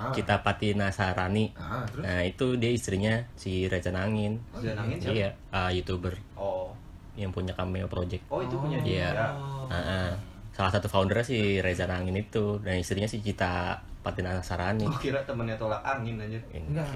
ah, 0.00 0.08
Cita 0.10 0.40
Pati 0.40 0.72
Nasarani. 0.72 1.52
ah, 1.54 1.84
terus 1.84 2.00
Nah 2.00 2.24
itu 2.24 2.56
dia 2.56 2.72
istrinya 2.72 3.14
si 3.36 3.68
Reza 3.68 3.92
Nangin. 3.92 4.40
Oh, 4.50 4.58
Reza 4.58 4.72
Nangin 4.72 4.96
siapa? 4.96 5.12
Iya, 5.12 5.28
ah, 5.52 5.68
youtuber 5.68 6.16
oh 6.34 6.72
yang 7.14 7.28
punya 7.28 7.52
cameo 7.52 7.84
project. 7.84 8.24
oh 8.32 8.40
itu 8.40 8.56
punya 8.56 8.80
Iya. 8.80 9.08
dia 9.12 9.28
Oh. 9.36 9.68
Ah, 9.68 9.76
ah. 9.76 10.08
salah 10.50 10.72
satu 10.72 10.88
foundernya 10.88 11.22
si 11.22 11.60
Reza 11.60 11.84
Nangin 11.84 12.16
itu 12.16 12.56
dan 12.60 12.80
istrinya 12.80 13.04
si 13.04 13.20
Cita 13.20 13.76
Patina 14.00 14.40
Sarani 14.40 14.88
Gue 14.88 15.12
kira 15.12 15.20
temennya 15.22 15.54
tolak 15.54 15.84
angin 15.84 16.16
anjir. 16.16 16.40
Enggak. 16.50 16.88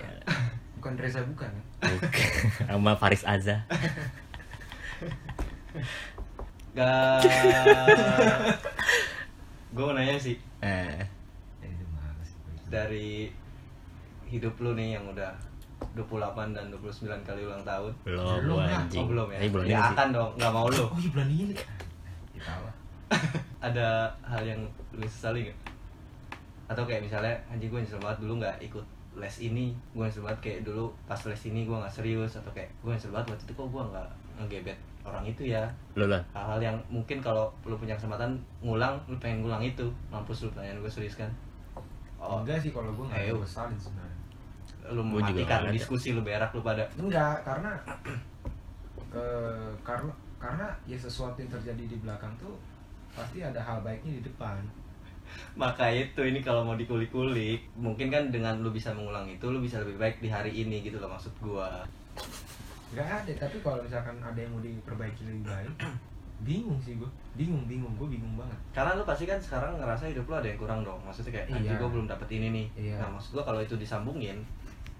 Bukan 0.80 0.96
Reza 0.96 1.20
bukan 1.22 1.48
ya? 1.48 1.62
Bukan. 1.92 2.28
sama 2.64 2.92
Faris 2.96 3.24
Aza 3.24 3.60
Gak. 6.74 7.20
gue 9.70 9.82
mau 9.82 9.92
nanya 9.92 10.16
sih 10.16 10.34
eh. 10.60 11.02
Dari 12.74 13.30
hidup 14.26 14.58
lu 14.58 14.74
nih 14.74 14.98
yang 14.98 15.06
udah 15.06 15.30
28 15.94 16.56
dan 16.56 16.66
29 16.74 17.06
kali 17.22 17.40
ulang 17.46 17.62
tahun. 17.62 17.92
belum 18.02 18.42
Belum 18.42 18.58
anjing 18.58 19.06
Oh 19.06 19.08
belum 19.14 19.28
ya? 19.30 19.38
Ya 19.38 19.46
ini 19.46 19.70
sih 19.70 19.76
akan 19.94 20.08
dong, 20.10 20.30
nggak 20.34 20.50
mau 20.50 20.66
lu. 20.66 20.82
Oh 20.90 20.98
iya 20.98 21.10
bulan 21.14 21.28
ini. 21.30 21.54
Ya 22.34 22.42
lah. 22.50 22.74
Ada 23.70 24.10
hal 24.26 24.42
yang 24.42 24.60
lu 24.90 25.06
sesali 25.06 25.46
nggak? 25.46 25.58
Atau 26.66 26.82
kayak 26.88 27.06
misalnya 27.06 27.34
anjing 27.46 27.70
gue 27.70 27.78
nyesel 27.78 28.02
banget 28.02 28.26
dulu 28.26 28.42
nggak 28.42 28.58
ikut 28.66 28.84
les 29.14 29.36
ini 29.46 29.70
gue 29.94 30.02
nyesel 30.02 30.26
banget 30.26 30.40
kayak 30.42 30.60
dulu 30.66 30.90
pas 31.06 31.20
les 31.22 31.42
ini 31.46 31.62
gue 31.62 31.76
nggak 31.76 31.94
serius 31.94 32.34
atau 32.34 32.50
kayak 32.50 32.66
gue 32.82 32.90
nyesel 32.90 33.14
banget 33.14 33.30
waktu 33.30 33.44
itu 33.46 33.52
kok 33.54 33.68
gue 33.70 33.82
nggak 33.94 34.08
ngegebet 34.42 34.78
orang 35.04 35.24
itu 35.28 35.42
ya 35.54 35.62
lu 35.94 36.08
lah 36.10 36.18
hal-hal 36.34 36.58
yang 36.58 36.76
mungkin 36.90 37.20
kalau 37.22 37.52
lu 37.62 37.76
punya 37.78 37.94
kesempatan 37.94 38.34
ngulang 38.64 38.98
lu 39.06 39.14
pengen 39.22 39.44
ngulang 39.44 39.62
itu 39.62 39.86
mampus 40.10 40.42
lu 40.42 40.50
pertanyaan 40.50 40.80
gue 40.82 40.90
serius 40.90 41.14
kan 41.14 41.30
oh 42.24 42.38
Enggak 42.40 42.58
sih 42.60 42.70
kalau 42.72 42.90
gue 42.92 43.04
nggak 43.04 43.20
ada 43.30 43.46
salin 43.46 43.78
sebenarnya. 43.78 44.18
lu 44.92 45.00
Gua 45.08 45.20
juga 45.24 45.42
ada. 45.48 45.68
diskusi 45.72 46.08
lu 46.12 46.20
berak 46.20 46.50
lu 46.52 46.60
pada 46.60 46.84
Enggak, 46.96 47.40
karena 47.44 47.72
eh, 49.20 49.70
karena 49.80 50.12
karena 50.36 50.66
ya 50.84 50.96
sesuatu 50.96 51.40
yang 51.40 51.48
terjadi 51.48 51.84
di 51.88 51.96
belakang 52.00 52.32
tuh 52.36 52.56
pasti 53.14 53.40
ada 53.40 53.60
hal 53.60 53.80
baiknya 53.80 54.20
di 54.20 54.22
depan. 54.26 54.58
maka 55.62 55.88
itu 55.88 56.20
ini 56.20 56.44
kalau 56.44 56.68
mau 56.68 56.76
dikulik-kulik 56.76 57.64
mungkin 57.80 58.12
kan 58.12 58.28
dengan 58.28 58.60
lu 58.60 58.68
bisa 58.68 58.92
mengulang 58.92 59.24
itu 59.24 59.46
lu 59.48 59.56
bisa 59.58 59.80
lebih 59.80 59.96
baik 59.96 60.16
di 60.20 60.28
hari 60.28 60.52
ini 60.52 60.84
gitu 60.84 61.00
loh 61.00 61.08
maksud 61.08 61.32
gua 61.40 61.84
Enggak 62.94 63.26
ada, 63.26 63.32
tapi 63.42 63.58
kalau 63.58 63.82
misalkan 63.82 64.14
ada 64.22 64.38
yang 64.38 64.54
mau 64.54 64.62
diperbaiki 64.62 65.26
lebih 65.26 65.50
baik, 65.50 65.74
bingung 66.40 66.76
sih 66.80 66.96
gue. 66.96 67.06
Bingung, 67.34 67.64
bingung, 67.64 67.94
gue 67.94 68.08
bingung 68.10 68.34
banget. 68.34 68.58
karena 68.70 68.94
lu 68.94 69.02
pasti 69.02 69.24
kan 69.24 69.38
sekarang 69.38 69.74
ngerasa 69.76 70.06
hidup 70.06 70.24
lu 70.24 70.34
ada 70.34 70.46
yang 70.46 70.56
kurang 70.56 70.80
dong 70.82 70.98
maksudnya 71.00 71.30
kayak 71.32 71.46
Iya. 71.52 71.74
gua 71.76 71.88
belum 71.88 72.06
dapet 72.06 72.28
ini 72.32 72.48
nih 72.50 72.66
Iya. 72.90 72.96
nah 72.98 73.08
maksud 73.10 73.30
gua 73.32 73.44
kalau 73.44 73.58
itu 73.58 73.74
disambungin 73.74 74.38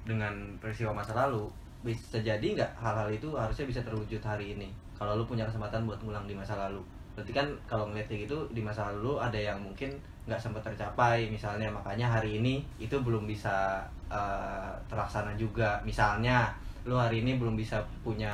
dengan 0.03 0.31
peristiwa 0.59 0.91
masa 0.93 1.15
lalu 1.17 1.47
bisa 1.81 2.17
jadi 2.17 2.43
nggak 2.55 2.71
hal-hal 2.77 3.09
itu 3.09 3.29
harusnya 3.33 3.67
bisa 3.67 3.81
terwujud 3.81 4.19
hari 4.19 4.55
ini 4.55 4.67
kalau 4.95 5.15
lu 5.15 5.25
punya 5.25 5.43
kesempatan 5.43 5.85
buat 5.85 5.99
ngulang 6.01 6.25
di 6.25 6.33
masa 6.33 6.55
lalu 6.57 6.81
berarti 7.13 7.31
kan 7.31 7.47
kalau 7.65 7.87
ngeliat 7.87 8.07
kayak 8.07 8.27
gitu 8.27 8.39
di 8.51 8.61
masa 8.61 8.91
lalu 8.91 9.15
ada 9.17 9.37
yang 9.37 9.59
mungkin 9.59 9.93
nggak 10.25 10.41
sempat 10.41 10.65
tercapai 10.65 11.29
misalnya 11.29 11.69
makanya 11.69 12.09
hari 12.11 12.39
ini 12.39 12.65
itu 12.77 12.97
belum 12.97 13.25
bisa 13.25 13.85
eh, 14.09 14.73
terlaksana 14.87 15.35
juga 15.35 15.79
misalnya 15.83 16.51
lu 16.83 16.97
hari 16.97 17.21
ini 17.21 17.37
belum 17.37 17.55
bisa 17.55 17.79
punya 18.03 18.33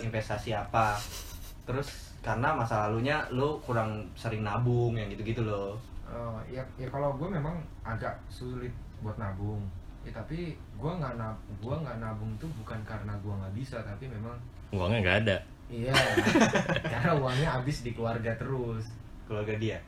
investasi 0.00 0.52
apa 0.52 0.96
terus 1.64 2.15
karena 2.26 2.50
masa 2.50 2.90
lalunya 2.90 3.22
lu 3.30 3.54
kurang 3.62 4.02
sering 4.12 4.42
nabung 4.42 4.92
yang 4.92 5.06
gitu-gitu 5.08 5.46
loh 5.46 5.78
Eh, 6.06 6.54
ya, 6.54 6.62
ya 6.74 6.86
kalau 6.86 7.14
gue 7.14 7.26
memang 7.26 7.58
agak 7.82 8.14
sulit 8.26 8.70
buat 9.02 9.18
nabung. 9.18 9.58
Ya 10.02 10.14
tapi 10.14 10.54
gue 10.54 10.92
nggak 10.94 11.18
nab, 11.18 11.34
gue 11.58 11.74
nggak 11.74 11.98
nabung 11.98 12.30
tuh 12.38 12.46
bukan 12.62 12.78
karena 12.86 13.10
gue 13.18 13.34
nggak 13.34 13.54
bisa, 13.58 13.82
tapi 13.82 14.06
memang 14.06 14.38
uangnya 14.70 15.02
nggak 15.02 15.18
ada 15.26 15.36
iya, 15.66 15.90
karena 16.94 17.10
uangnya 17.18 17.58
habis 17.58 17.82
di 17.82 17.90
keluarga 17.90 18.30
terus. 18.38 18.86
keluarga 19.26 19.58
dia 19.58 19.78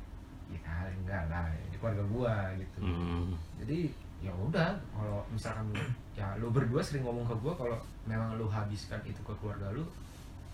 Ya 0.50 0.58
enggak 0.90 1.22
lah, 1.30 1.46
di 1.70 1.78
keluarga 1.78 2.02
gue 2.02 2.34
gitu. 2.66 2.78
hmm. 2.82 3.30
jadi 3.62 3.78
ya 4.18 4.34
udah 4.34 4.74
kalau 4.90 5.22
misalkan 5.30 5.70
ya 6.18 6.26
lu 6.42 6.50
berdua 6.50 6.82
sering 6.82 7.06
ngomong 7.06 7.22
ke 7.22 7.34
gua 7.38 7.54
kalau 7.54 7.78
memang 8.02 8.34
lu 8.34 8.50
habiskan 8.50 8.98
itu 9.06 9.22
ke 9.22 9.30
keluarga 9.38 9.70
lu 9.70 9.86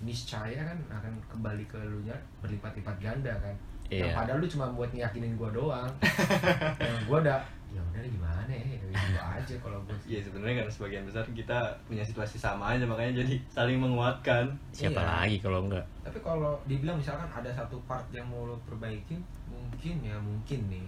niscaya 0.01 0.61
kan 0.65 0.79
akan 0.91 1.13
kembali 1.29 1.65
ke 1.65 1.79
lu 1.79 2.03
nya 2.03 2.15
berlipat-lipat 2.41 2.97
ganda 2.99 3.31
kan 3.37 3.55
yang 3.87 4.09
Iya. 4.09 4.17
padahal 4.17 4.39
lu 4.39 4.49
cuma 4.49 4.67
buat 4.71 4.89
ngiyakinin 4.89 5.35
gua 5.35 5.51
doang 5.51 5.91
yang 6.81 6.99
gua 7.05 7.21
udah 7.21 7.41
ya 7.69 7.81
udah 7.85 8.01
gimana 8.03 8.49
ya 8.49 8.65
ya 8.65 8.79
gua 9.13 9.25
aja 9.37 9.55
kalau 9.59 9.79
gua 9.83 9.95
Iya 10.05 10.21
sebenarnya 10.21 10.55
karena 10.59 10.73
sebagian 10.73 11.05
besar 11.05 11.23
kita 11.29 11.59
punya 11.85 12.01
situasi 12.01 12.37
sama 12.37 12.73
aja 12.73 12.83
makanya 12.83 13.21
jadi 13.21 13.35
saling 13.47 13.77
menguatkan. 13.77 14.49
siapa 14.71 14.97
Iya. 14.97 15.11
lagi 15.21 15.37
kalau 15.39 15.61
enggak 15.63 15.85
tapi 16.01 16.19
kalau 16.19 16.57
dibilang 16.65 16.97
misalkan 16.97 17.29
ada 17.29 17.51
satu 17.51 17.77
part 17.85 18.03
yang 18.09 18.25
mau 18.25 18.45
lo 18.45 18.57
perbaikin 18.65 19.21
mungkin 19.47 19.97
ya 20.01 20.17
mungkin 20.17 20.61
nih 20.67 20.87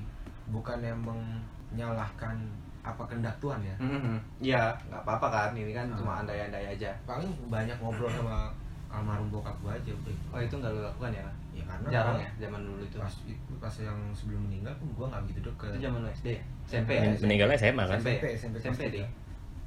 bukan 0.49 0.79
yang 0.81 0.99
menyalahkan 1.71 2.37
apa 2.81 3.03
kehendak 3.05 3.35
Tuhan 3.37 3.59
ya 3.61 3.75
Iya 4.41 4.63
nggak 4.87 5.03
apa-apa 5.03 5.27
kan 5.29 5.51
ini 5.53 5.73
kan 5.73 5.87
Hmm. 5.87 5.99
cuma 5.99 6.13
andai-andai 6.23 6.71
aja. 6.71 6.91
paling 7.03 7.29
banyak 7.47 7.75
ngobrol 7.77 8.07
sama 8.09 8.47
almarhum 8.87 9.28
bokap 9.28 9.57
gua 9.61 9.73
aja 9.73 9.90
udah 9.90 10.14
Oh 10.31 10.40
itu 10.40 10.55
nggak 10.55 10.71
lu 10.71 10.81
lakukan 10.81 11.11
ya? 11.11 11.26
ya 11.52 11.64
karena 11.64 11.88
Jarang 11.88 12.16
ya 12.16 12.28
zaman 12.38 12.61
dulu 12.62 12.81
itu. 12.81 12.97
pas 12.97 13.14
itu 13.25 13.52
pas 13.57 13.75
yang 13.76 13.99
sebelum 14.12 14.40
meninggal 14.45 14.73
pun 14.76 14.88
gua 14.93 15.07
nggak 15.09 15.23
begitu 15.28 15.40
deket 15.45 15.69
Itu 15.73 15.81
zaman 15.85 16.00
SD 16.09 16.26
ya? 16.31 16.43
SMP 16.64 16.90
ya? 16.93 17.00
Men- 17.05 17.21
meninggalnya 17.21 17.57
SMA 17.57 17.85
kan 17.85 17.99
SMP. 17.99 18.11
SMP 18.12 18.25
SMP 18.35 18.55
SMP 18.61 18.83
deh. 18.93 19.09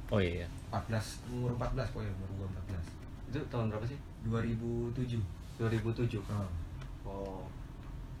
oh 0.08 0.18
iya 0.18 0.46
14 0.70 1.30
umur 1.30 1.50
14 1.54 1.92
pokoknya 1.92 2.12
umur 2.16 2.30
gua 2.36 2.46
14 2.70 3.30
Itu 3.30 3.38
tahun 3.46 3.66
berapa 3.68 3.86
sih? 3.86 3.98
2007 4.24 5.18
2007. 5.58 6.20
oh. 6.24 6.48
Oh 7.02 7.40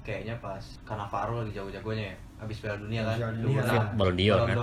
kayaknya 0.00 0.32
pas 0.38 0.64
Cannavaro 0.82 1.44
lagi 1.44 1.52
jago-jagonya 1.52 2.08
ya 2.08 2.16
habis 2.36 2.56
Piala 2.58 2.76
Dunia 2.78 3.04
kan 3.04 3.16
Piala 3.20 3.36
Dunia. 3.36 3.60
pernah 3.60 3.84
Ballon 3.92 4.16
d'Or 4.16 4.40
kan? 4.40 4.56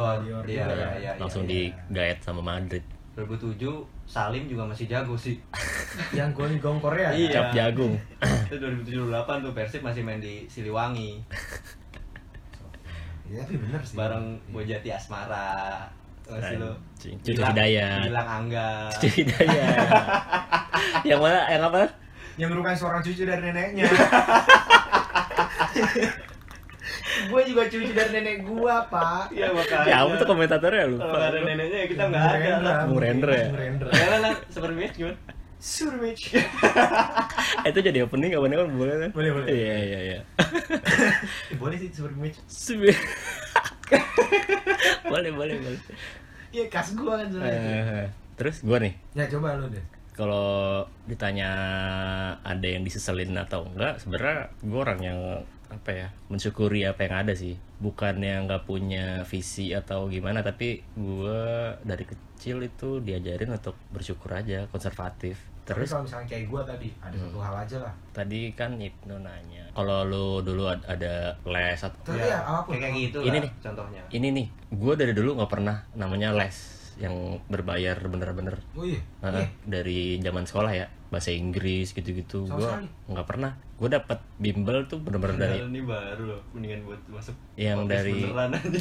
Iya 0.43 0.65
iya 0.65 0.89
iya 0.97 1.11
langsung 1.15 1.45
iya, 1.45 1.49
di 1.49 1.61
iya. 1.69 1.77
gaet 1.93 2.19
sama 2.19 2.41
Madrid 2.41 2.81
2007 3.17 3.57
Salim 4.05 4.45
juga 4.45 4.63
masih 4.63 4.85
jago 4.85 5.17
sih. 5.17 5.41
Yang 6.17 6.29
gol 6.37 6.51
gong 6.61 6.77
Korea 6.77 7.09
Iya. 7.09 7.33
cap 7.33 7.47
jagung. 7.49 7.97
Itu 8.21 8.61
2007 8.61 9.09
2008 9.09 9.41
tuh 9.41 9.51
Persib 9.51 9.81
masih 9.81 10.05
main 10.05 10.21
di 10.21 10.45
Siliwangi. 10.45 11.17
Ya 13.27 13.43
tapi 13.43 13.59
bener 13.59 13.83
sih. 13.83 13.99
Bareng 13.99 14.39
Iya. 14.39 14.53
Bojati 14.55 14.87
Asmara 14.87 15.83
masih 16.31 16.55
lo 16.63 16.71
Cucu 16.95 17.35
Hidayat. 17.35 18.07
bilang 18.07 18.23
Angga. 18.23 18.87
Cucu 18.87 19.27
Hidayat. 19.27 19.91
Yang 21.09 21.19
mana? 21.19 21.41
Yang 21.51 21.63
apa? 21.67 21.79
Yang 22.39 22.49
merupakan 22.55 22.77
seorang 22.79 23.01
cucu 23.03 23.27
dari 23.27 23.41
neneknya 23.43 23.83
gue 27.25 27.41
juga 27.45 27.61
cucu 27.65 27.91
dari 27.91 28.09
nenek 28.11 28.37
gua 28.43 28.85
pak. 28.85 29.31
Iya 29.31 29.49
makanya. 29.49 29.85
Ya 29.85 29.95
apa 30.01 30.13
tuh 30.15 30.25
komentatornya 30.25 30.81
kalau 30.81 30.93
lupa 30.93 31.05
nggak 31.09 31.27
ada 31.27 31.39
neneknya 31.41 31.77
ya 31.77 31.87
kita 31.87 32.03
nggak 32.05 32.25
ada 32.25 32.59
lah. 32.59 32.77
Bung 32.85 32.97
Rendra 32.97 33.33
ya? 33.33 33.47
Bung 33.47 33.59
Rendra 33.59 33.89
ya 33.89 34.07
lah. 34.15 34.33
Seperti 34.47 34.73
match 34.73 34.95
gimana? 34.95 35.17
Surmich 35.57 36.37
Eh, 37.65 37.69
itu 37.73 37.79
jadi 37.81 38.05
opening 38.05 38.29
apa 38.31 38.45
nih 38.45 38.55
kan 38.55 38.67
boleh 38.69 38.93
kan 39.01 39.09
Boleh, 39.09 39.29
boleh. 39.33 39.47
iya 39.49 39.75
iya 39.81 39.99
iya. 40.05 40.19
Boleh 41.61 41.75
sih 41.81 41.89
Surmich 41.89 42.37
Sebe- 42.45 42.93
boleh 45.11 45.31
boleh 45.33 45.55
boleh. 45.57 45.81
Iya 46.53 46.65
kas 46.69 46.93
gua 46.93 47.19
kan 47.19 47.27
sebenarnya. 47.27 47.57
Eh, 47.57 48.07
terus 48.35 48.61
gua 48.61 48.77
nih. 48.77 48.93
Ya 49.13 49.25
coba 49.27 49.57
lu 49.57 49.65
deh. 49.71 49.83
Kalau 50.13 50.85
ditanya 51.05 51.49
ada 52.41 52.67
yang 52.67 52.81
diseselin 52.81 53.33
atau 53.33 53.65
enggak 53.65 53.97
sebenarnya 53.97 54.49
gue 54.59 54.77
orang 54.77 54.99
yang 54.99 55.19
apa 55.69 55.91
ya? 55.91 56.07
Mensyukuri 56.27 56.83
apa 56.83 57.03
yang 57.03 57.15
ada 57.21 57.33
sih. 57.33 57.55
Bukannya 57.77 58.43
nggak 58.43 58.63
punya 58.63 59.21
visi 59.23 59.71
atau 59.71 60.07
gimana 60.07 60.39
tapi 60.39 60.81
gue 60.93 61.41
dari 61.81 62.03
kecil 62.03 62.61
itu 62.61 62.99
diajarin 62.99 63.51
untuk 63.51 63.75
bersyukur 63.89 64.31
aja 64.31 64.65
konservatif. 64.67 65.37
Tapi 65.61 65.83
terus 65.83 65.91
kalau 65.91 66.07
misalnya 66.07 66.27
kayak 66.27 66.45
gua 66.47 66.61
tadi 66.63 66.87
ada 66.97 67.11
satu 67.13 67.37
hal 67.37 67.55
aja 67.57 67.77
lah. 67.81 67.93
Tadi 68.11 68.55
kan 68.55 68.71
Ibnu 68.73 69.19
nanya 69.19 69.67
kalau 69.71 69.99
lu 70.01 70.27
dulu 70.39 70.63
ad- 70.65 70.87
ada 70.87 71.35
les 71.43 71.75
atau 71.77 71.99
Tapi 72.07 72.23
ya, 72.23 72.39
apa 72.39 72.63
pun. 72.63 72.79
kayak 72.79 72.95
gitu 72.95 73.19
Ini 73.19 73.35
lah 73.35 73.43
nih. 73.43 73.51
contohnya. 73.59 74.01
Ini 74.07 74.27
nih 74.31 74.47
gue 74.71 74.93
dari 74.95 75.11
dulu 75.11 75.35
nggak 75.35 75.51
pernah 75.51 75.83
namanya 75.91 76.31
les 76.31 76.55
yang 76.97 77.13
berbayar 77.45 77.99
bener-bener. 78.01 78.57
Oh 78.73 78.81
iya? 78.81 78.97
Iya. 79.21 79.45
dari 79.67 80.17
zaman 80.17 80.47
sekolah 80.47 80.71
ya 80.71 80.87
bahasa 81.07 81.29
Inggris 81.29 81.91
gitu-gitu. 81.91 82.45
Gue 82.45 82.71
nggak 83.07 83.27
pernah. 83.27 83.55
Gue 83.77 83.87
dapat 83.87 84.19
bimbel 84.35 84.85
tuh 84.85 84.97
bener-bener 84.97 85.37
dari 85.37 85.61
ini 85.61 85.81
baru 85.81 86.23
loh 86.27 86.41
mendingan 86.49 86.81
buat 86.83 87.01
masuk 87.07 87.35
Yang 87.53 87.79
dari- 87.85 88.25
beneran 88.25 88.51
aja. 88.51 88.79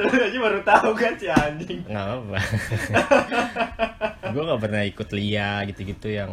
Aja 0.20 0.38
baru 0.38 0.60
tahu 0.62 0.90
kan 0.92 1.12
si 1.14 1.26
anjing. 1.26 1.80
Nggak 1.84 2.06
apa 2.06 2.38
gue 4.30 4.42
nggak 4.42 4.62
pernah 4.62 4.82
ikut 4.84 5.08
lia 5.10 5.66
gitu-gitu 5.66 6.06
yang 6.06 6.30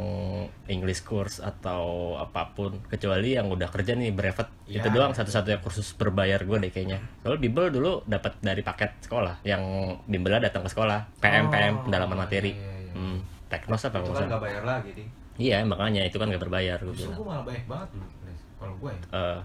English 0.67 1.01
course 1.01 1.39
atau 1.39 2.13
apa 2.15 2.53
pun 2.53 2.77
kecuali 2.85 3.33
yang 3.33 3.49
udah 3.49 3.67
kerja 3.67 3.93
nih 3.93 4.13
brevet. 4.13 4.45
Ya. 4.67 4.83
itu 4.83 4.91
doang 4.91 5.15
satu-satunya 5.15 5.57
kursus 5.59 5.95
berbayar 5.95 6.37
gue 6.39 6.57
deh 6.59 6.69
kayaknya. 6.69 6.99
Soalnya 7.23 7.39
bimbel 7.39 7.71
dulu 7.71 8.03
dapat 8.03 8.37
dari 8.37 8.61
paket 8.61 9.01
sekolah 9.01 9.41
yang 9.41 9.63
bimbelnya 10.03 10.45
datang 10.45 10.61
ke 10.61 10.69
sekolah 10.69 11.07
PM 11.17 11.47
PM 11.47 11.73
Oh, 11.73 11.83
pendalaman 11.83 12.17
materi. 12.19 12.51
iya, 12.51 12.61
iya, 12.61 12.77
iya. 12.83 12.93
Hmm, 12.93 13.17
teknos 13.47 13.81
apa 13.81 13.97
itu 13.97 14.09
nggak 14.09 14.19
kan 14.19 14.27
nggak 14.29 14.43
bayar 14.43 14.63
lagi 14.63 14.89
nih 14.93 15.07
iya 15.37 15.57
makanya 15.63 16.01
itu 16.03 16.17
kan 16.17 16.27
gak 16.27 16.41
berbayar 16.41 16.77
gue 16.81 16.93
bilang. 16.93 17.13
gua 17.13 17.25
malah 17.29 17.45
baik 17.45 17.63
banget 17.69 17.89
dulu 17.93 18.07
kalau 18.57 18.73
gue 18.81 18.89
ya. 18.89 18.99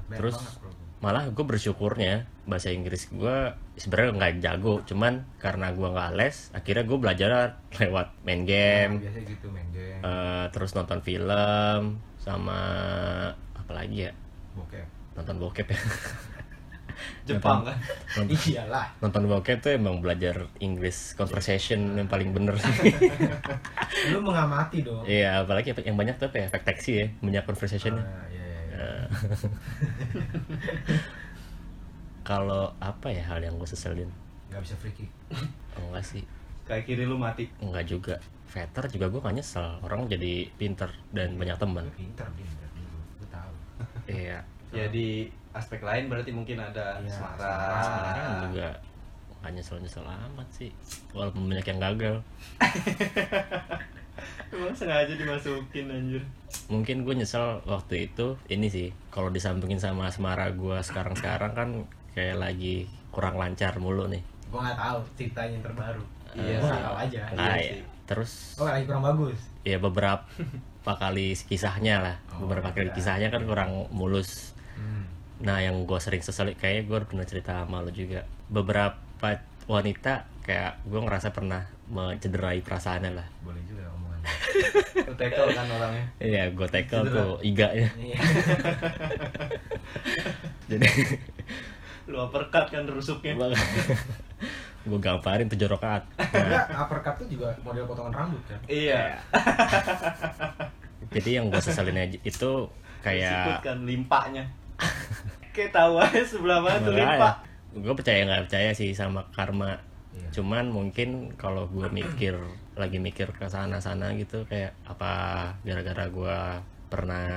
Banyak 0.08 0.16
terus 0.16 0.36
banget 0.40 0.56
gue. 0.64 0.72
malah 1.02 1.24
gue 1.28 1.44
bersyukurnya 1.44 2.14
bahasa 2.42 2.68
Inggris 2.70 3.02
gue 3.10 3.36
sebenarnya 3.76 4.10
nggak 4.16 4.32
jago 4.40 4.74
cuman 4.86 5.26
karena 5.36 5.66
gue 5.70 5.84
nggak 5.84 6.10
les 6.16 6.36
akhirnya 6.52 6.84
gue 6.86 6.98
belajar 6.98 7.30
lewat 7.76 8.08
main 8.22 8.40
Nah, 8.40 8.46
game 8.48 8.92
biasanya 9.02 9.26
gitu 9.28 9.46
main 9.50 9.68
game. 9.68 10.00
Eh, 10.00 10.44
terus 10.50 10.70
nonton 10.72 11.02
film 11.02 11.82
sama 12.16 12.58
apa 13.52 13.72
lagi 13.74 14.08
ya? 14.08 14.12
Bokep. 14.54 14.86
Nonton 15.12 15.36
bokep 15.36 15.66
ya 15.68 15.78
Jepang 17.28 17.64
kan? 17.66 17.76
nonton, 18.18 18.36
iyalah. 18.52 18.86
nonton 18.98 19.22
bokep 19.28 19.58
tuh 19.62 19.72
emang 19.74 20.00
belajar 20.02 20.48
English 20.58 21.14
conversation 21.14 21.96
yang 21.96 22.08
paling 22.08 22.34
bener. 22.34 22.56
Sih 22.58 22.92
lu 24.12 24.18
mengamati 24.20 24.82
dong. 24.82 25.04
Iya, 25.06 25.44
apalagi 25.46 25.72
yang 25.84 25.96
banyak 25.96 26.16
tuh 26.18 26.28
apa 26.32 26.36
ya, 26.42 26.44
efek 26.50 26.62
taxi 26.66 26.92
ya, 27.02 27.06
banyak 27.22 27.44
conversation. 27.44 27.94
Ah, 28.00 28.26
iya, 28.28 28.44
iya, 28.44 28.60
iya. 28.72 28.88
Kalau 32.22 32.72
apa 32.78 33.10
ya 33.10 33.22
hal 33.26 33.42
yang 33.42 33.58
gue 33.58 33.68
seselin? 33.68 34.10
nggak 34.52 34.62
bisa 34.68 34.76
free 34.76 34.92
kick. 34.92 35.10
Enggak 35.80 36.04
sih, 36.04 36.22
kayak 36.68 36.84
kiri 36.84 37.08
lu 37.08 37.16
mati. 37.16 37.48
Enggak 37.64 37.88
juga. 37.88 38.16
Veter 38.52 38.84
juga 38.92 39.08
gue 39.08 39.16
gak 39.24 39.32
nyesel, 39.32 39.80
orang 39.80 40.04
jadi 40.12 40.44
pinter 40.60 40.92
dan 41.08 41.40
banyak 41.40 41.56
teman. 41.56 41.88
Pinter 41.96 42.28
pinter. 42.36 42.68
Lu 43.16 43.26
tahu. 43.32 43.52
Iya, 44.12 44.44
ya 44.72 44.88
di 44.88 45.28
aspek 45.52 45.80
lain 45.80 46.08
berarti 46.08 46.32
mungkin 46.32 46.56
ada 46.56 46.96
Iya, 46.98 47.12
Semara 47.12 47.78
sekarang 47.78 48.36
juga 48.48 48.68
gak 49.38 49.52
nyesel-nyesel 49.52 50.06
amat 50.06 50.48
sih. 50.50 50.70
Walaupun 51.10 51.44
banyak 51.44 51.66
yang 51.66 51.80
gagal. 51.82 52.16
Emang 54.52 54.70
sengaja 54.70 55.10
dimasukin 55.10 55.88
anjir 55.88 56.22
Mungkin 56.68 57.02
gue 57.02 57.14
nyesel 57.14 57.58
waktu 57.64 58.06
itu, 58.06 58.36
ini 58.46 58.68
sih, 58.68 58.88
kalau 59.08 59.28
disampingin 59.28 59.76
sama 59.76 60.06
asmara 60.06 60.52
gue 60.52 60.76
sekarang-sekarang 60.78 61.52
kan 61.52 61.68
kayak 62.12 62.38
lagi 62.38 62.86
kurang 63.08 63.34
lancar 63.34 63.76
mulu 63.76 64.06
nih. 64.06 64.20
gua 64.46 64.62
nggak 64.62 64.78
tahu 64.78 64.98
ceritanya 65.14 65.48
yang 65.50 65.64
terbaru 65.64 66.04
Iya 66.32 66.54
sih. 66.54 66.68
nggak 66.68 66.82
tahu 66.82 66.96
aja 66.98 67.20
Nah, 67.24 67.32
Iya 67.34 67.56
ya. 67.56 67.72
sih. 67.72 67.82
terus 68.04 68.32
oh 68.56 68.68
lagi 68.68 68.84
kurang 68.84 69.00
bagus 69.02 69.38
ya 69.62 69.76
beberapa 69.78 70.28
kali 70.92 71.32
kisahnya 71.34 71.94
lah 71.98 72.16
Oh, 72.30 72.44
beberapa 72.44 72.68
kali 72.70 72.88
iya. 72.88 72.94
kisahnya 72.94 73.28
kan 73.28 73.42
kurang 73.42 73.70
mulus. 73.88 74.51
Nah 75.42 75.58
yang 75.58 75.82
gue 75.82 75.98
sering 75.98 76.22
sesali 76.22 76.54
kayaknya 76.54 76.82
gue 76.86 76.98
pernah 77.02 77.26
cerita 77.26 77.66
sama 77.66 77.82
lo 77.82 77.90
juga. 77.90 78.22
Beberapa 78.46 79.42
wanita 79.66 80.30
kayak 80.42 80.86
gue 80.86 81.00
ngerasa 81.02 81.34
pernah 81.34 81.66
mencederai 81.90 82.62
perasaannya 82.62 83.10
lah. 83.14 83.26
Boleh 83.42 83.62
juga 83.66 83.90
omongannya. 83.94 84.26
Lu 85.10 85.14
tackle 85.18 85.50
kan 85.50 85.66
orangnya. 85.66 86.06
Iya 86.22 86.42
gue 86.54 86.68
tackle 86.70 87.04
Cedera. 87.06 87.18
tuh 87.18 87.32
iganya. 87.42 87.90
Iya. 87.98 88.18
jadi 90.70 90.86
Lu 92.10 92.16
uppercut 92.22 92.66
kan 92.70 92.86
rusuknya. 92.86 93.34
Gue 94.82 94.98
gamparin 95.06 95.46
tujuh 95.46 95.70
rakaat 95.70 96.02
nah, 96.18 96.26
Enggak, 96.26 96.66
uppercut 96.74 97.14
tuh 97.22 97.26
juga 97.30 97.54
model 97.62 97.86
potongan 97.86 98.14
rambut 98.14 98.42
kan? 98.46 98.58
Iya. 98.66 99.18
Jadi 101.10 101.30
yang 101.34 101.50
gue 101.50 101.62
seselin 101.62 101.98
aja 101.98 102.18
itu 102.22 102.52
Sikut 103.02 103.02
kayak 103.02 103.66
kan 103.66 103.82
limpanya 103.82 104.46
Kayak 105.54 105.72
tahu 105.76 106.00
aja 106.00 106.22
sebelah 106.24 106.58
mana 106.64 106.78
tuh 106.80 106.94
limpa 106.96 107.30
gue 107.72 107.94
percaya 107.96 108.20
nggak 108.24 108.48
percaya 108.48 108.70
sih 108.76 108.92
sama 108.92 109.24
karma 109.32 109.80
Iya. 110.12 110.28
cuman 110.40 110.68
mungkin 110.68 111.32
kalau 111.40 111.64
gue 111.72 111.88
mikir 111.88 112.36
lagi 112.76 113.00
mikir 113.00 113.32
ke 113.32 113.48
sana 113.48 113.80
sana 113.80 114.12
gitu 114.12 114.44
kayak 114.44 114.76
apa 114.84 115.12
gara-gara 115.64 116.04
gue 116.08 116.38
pernah 116.92 117.28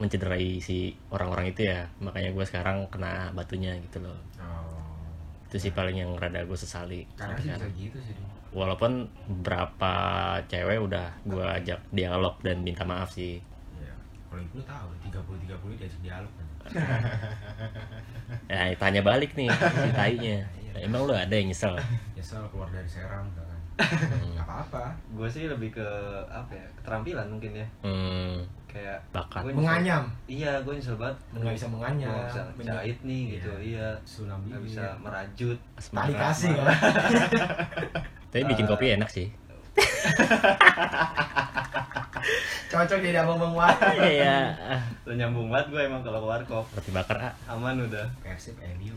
mencederai 0.00 0.56
si 0.64 0.96
orang-orang 1.12 1.52
itu 1.52 1.68
ya 1.68 1.84
makanya 2.00 2.32
gue 2.32 2.44
sekarang 2.48 2.88
kena 2.88 3.28
batunya 3.36 3.76
gitu 3.84 4.08
loh 4.08 4.16
oh 4.40 4.88
itu 5.48 5.68
sih 5.68 5.72
paling 5.72 6.00
yang 6.00 6.12
rada 6.16 6.44
gue 6.44 6.58
sesali 6.60 7.08
karena 7.16 7.36
sekarang. 7.40 7.72
gitu 7.76 7.96
sih 8.00 8.16
walaupun 8.52 9.08
beberapa 9.28 9.92
cewek 10.48 10.80
udah 10.80 11.20
gue 11.28 11.44
ajak 11.44 11.84
dialog 11.92 12.40
dan 12.40 12.64
minta 12.64 12.80
maaf 12.88 13.12
sih. 13.12 13.44
Kalau 14.28 14.44
lu 14.46 14.62
tahu 14.62 14.88
30 15.02 15.48
30 15.48 15.76
diajak 15.76 16.00
dialog. 16.00 16.30
Kan 16.30 16.46
ya 18.50 18.74
tanya 18.74 19.00
balik 19.00 19.32
nih 19.32 19.48
si 19.48 19.90
tainya 19.92 20.36
Iya. 20.58 20.84
emang 20.84 21.02
lu 21.02 21.12
ada 21.12 21.30
yang 21.30 21.46
nyesel? 21.46 21.74
Nyesel 22.12 22.42
keluar 22.46 22.68
dari 22.68 22.86
Serang 22.86 23.24
misalkan 23.24 23.56
Hmm. 23.78 24.34
apa-apa. 24.36 24.90
Gue 25.08 25.24
sih 25.24 25.46
lebih 25.46 25.72
ke 25.72 25.86
apa 26.26 26.50
ya 26.50 26.66
Keterampilan 26.76 27.24
mungkin 27.28 27.54
ya. 27.54 27.66
Hmm, 27.80 28.42
Kayak 28.66 28.98
bakat. 29.08 29.38
gua 29.38 29.46
nyesel- 29.46 29.56
menganyam. 29.56 30.04
Iya 30.26 30.60
gue 30.60 30.72
nyesel 30.74 30.94
banget. 30.94 31.16
Nggak 31.32 31.52
bisa 31.54 31.66
menganyam 31.68 32.10
Gua 32.10 32.20
nggak 32.20 32.46
bisa 32.52 32.68
jahit 32.68 32.98
nih 33.00 33.20
gitu 33.32 33.50
Iya. 33.56 33.88
sulam 34.04 34.38
Gak 34.40 34.44
bibir 34.58 34.60
bisa 34.66 34.84
merajut. 34.98 35.58
Tali 35.78 36.12
kasih 36.12 36.52
kan? 36.52 36.68
Tapi 38.28 38.44
bikin 38.44 38.66
kopi 38.66 38.92
enak 38.92 39.08
sih 39.08 39.32
cocok 42.68 42.98
jadi 43.00 43.24
abang 43.24 43.38
bang 43.40 43.54
warna 43.54 43.90
iya. 44.04 44.36
Lo 45.06 45.12
nyambung 45.16 45.48
banget 45.48 45.66
gue 45.72 45.82
emang 45.86 46.02
kalau 46.04 46.20
ke 46.24 46.28
warkop. 46.28 46.64
Roti 46.74 46.90
bakar 46.92 47.16
ah 47.20 47.34
Aman 47.50 47.80
udah. 47.80 48.06
Persib 48.22 48.56
MU 48.78 48.94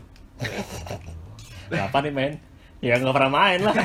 berapa 1.72 1.96
nih 2.04 2.12
main 2.12 2.34
ya 2.82 2.98
nggak 2.98 3.14
pernah 3.14 3.32
main 3.32 3.60
lah. 3.62 3.76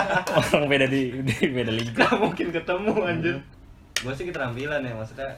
Orang 0.56 0.66
beda 0.66 0.88
di, 0.88 1.12
di 1.22 1.36
beda 1.52 1.72
liga. 1.72 2.08
Gak 2.08 2.16
mungkin 2.16 2.48
ketemu 2.48 2.92
anjir. 3.04 3.36
Gue 4.00 4.12
sih 4.16 4.24
keterampilan 4.24 4.80
ya 4.80 4.92
maksudnya 4.96 5.30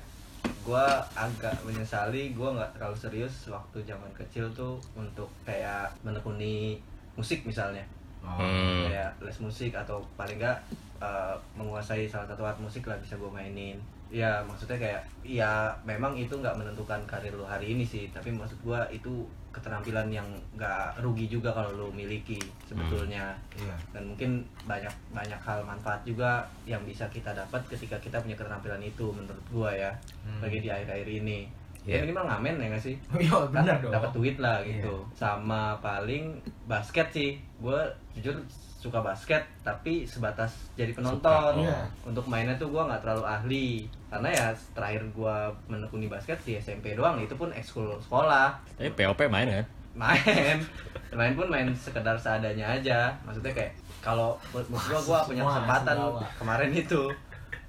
gue 0.47 0.87
agak 1.19 1.57
menyesali 1.67 2.31
gue 2.37 2.49
nggak 2.49 2.79
terlalu 2.79 2.97
serius 2.97 3.51
waktu 3.51 3.83
zaman 3.83 4.09
kecil 4.15 4.47
tuh 4.55 4.79
untuk 4.95 5.27
kayak 5.43 5.91
menekuni 6.07 6.79
musik 7.19 7.43
misalnya 7.43 7.83
oh. 8.25 8.39
Hmm. 8.39 8.89
kayak 8.91 9.11
les 9.23 9.39
musik 9.41 9.73
atau 9.75 10.03
paling 10.19 10.39
enggak 10.39 10.59
eh, 10.99 11.35
menguasai 11.59 12.07
salah 12.11 12.27
satu 12.27 12.43
alat 12.47 12.59
musik 12.59 12.87
lah 12.87 12.99
bisa 12.99 13.15
gue 13.19 13.31
mainin 13.31 13.79
ya 14.09 14.41
maksudnya 14.49 14.81
kayak 14.81 15.03
ya 15.21 15.69
memang 15.85 16.17
itu 16.17 16.33
nggak 16.33 16.57
menentukan 16.57 16.97
karir 17.05 17.37
lo 17.37 17.45
hari 17.45 17.77
ini 17.77 17.85
sih 17.85 18.09
tapi 18.09 18.33
maksud 18.33 18.57
gue 18.65 18.81
itu 18.89 19.29
keterampilan 19.53 20.09
yang 20.09 20.29
nggak 20.57 20.97
rugi 21.03 21.27
juga 21.29 21.51
kalau 21.53 21.75
lo 21.75 21.89
miliki 21.93 22.39
sebetulnya 22.65 23.37
iya 23.59 23.77
dan 23.93 24.07
mungkin 24.09 24.45
banyak 24.65 24.93
banyak 25.13 25.41
hal 25.43 25.61
manfaat 25.67 26.01
juga 26.07 26.47
yang 26.65 26.81
bisa 26.87 27.05
kita 27.11 27.35
dapat 27.35 27.61
ketika 27.69 27.99
kita 27.99 28.17
punya 28.23 28.37
keterampilan 28.39 28.81
itu 28.81 29.11
menurut 29.13 29.45
gua 29.51 29.71
ya 29.73 29.93
Hmm. 30.29 30.45
bagi 30.45 30.61
di 30.61 30.69
akhir-akhir 30.69 31.09
ini 31.09 31.49
Iya. 31.83 31.95
ya 31.95 32.05
minimal 32.05 32.25
ngamen 32.27 32.55
ya 32.57 32.67
nggak 32.69 32.83
sih? 32.83 32.97
Iya 33.21 33.37
benar 33.49 33.77
dong. 33.79 33.93
dapat 33.93 34.11
duit 34.13 34.37
lah 34.37 34.59
Iya. 34.61 34.81
gitu. 34.81 34.95
Sama 35.13 35.77
paling 35.79 36.37
basket 36.65 37.09
sih. 37.09 37.31
Gua 37.57 37.85
jujur 38.13 38.35
suka 38.79 39.01
basket 39.01 39.43
tapi 39.61 40.03
sebatas 40.05 40.71
jadi 40.73 40.93
penonton. 40.93 41.55
Suka, 41.57 41.61
iya. 41.61 41.83
untuk 42.03 42.25
mainnya 42.25 42.55
tuh 42.55 42.69
gua 42.69 42.87
nggak 42.87 43.03
terlalu 43.03 43.25
ahli. 43.25 43.69
Karena 44.07 44.29
ya 44.29 44.47
terakhir 44.73 45.03
gua 45.11 45.49
menekuni 45.67 46.07
basket 46.07 46.39
di 46.43 46.55
SMP 46.55 46.93
doang 46.93 47.19
itu 47.19 47.35
pun 47.35 47.51
ekskul 47.51 47.97
sekolah. 47.99 48.55
Tapi 48.75 48.91
POP 48.95 49.27
main 49.27 49.49
kan? 49.49 49.65
Main. 49.95 50.57
Main 51.11 51.33
pun 51.33 51.49
main 51.49 51.65
sekedar 51.73 52.13
seadanya 52.15 52.69
aja. 52.71 53.09
Maksudnya 53.25 53.51
kayak 53.51 53.73
kalau 53.99 54.37
menurut 54.53 54.69
gua 54.87 55.01
gua 55.03 55.19
punya 55.25 55.41
kesempatan 55.43 55.97
kemarin 56.37 56.71
itu 56.71 57.03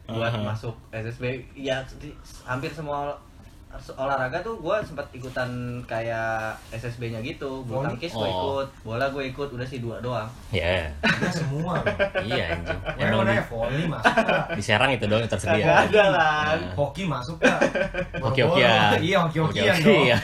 buat 0.05 0.27
Aha. 0.27 0.41
masuk 0.43 0.73
SSB 0.89 1.23
ya 1.55 1.79
di- 1.95 2.11
hampir 2.43 2.67
semua 2.67 3.13
olahraga 3.91 4.41
tuh 4.41 4.57
gua 4.57 4.81
sempat 4.81 5.05
ikutan 5.09 5.45
kayak 5.83 6.51
SSB-nya 6.69 7.21
gitu. 7.21 7.61
Bulu 7.63 7.85
tangkis 7.85 8.09
gua 8.11 8.21
Oh. 8.21 8.27
ikut. 8.27 8.67
Bola 8.83 9.05
gua 9.07 9.21
ikut 9.21 9.45
udah 9.47 9.63
sih 9.63 9.77
dua 9.77 9.97
doang. 9.99 10.25
Ya 10.49 10.89
Udah 10.99 11.29
semua. 11.31 11.73
Iya 12.19 12.49
anjing. 12.51 12.79
Ya 12.95 13.03
emang 13.07 13.23
mana 13.23 13.31
di, 13.31 13.37
ya 13.37 13.43
volley 13.45 13.85
masuk 13.85 14.15
di 14.51 14.61
Serang 14.63 14.89
itu 14.89 15.05
doang 15.05 15.21
yang 15.21 15.29
tersedia. 15.29 15.61
Kagak 15.61 15.79
ada 15.87 16.03
lah 16.09 16.43
hoki 16.73 17.03
masuk 17.05 17.37
kak. 17.37 17.59
Hoki-hokian. 18.17 18.97
Iya 18.97 19.17
hoki 19.21 19.37
hokian 19.39 19.75
dong 19.79 20.05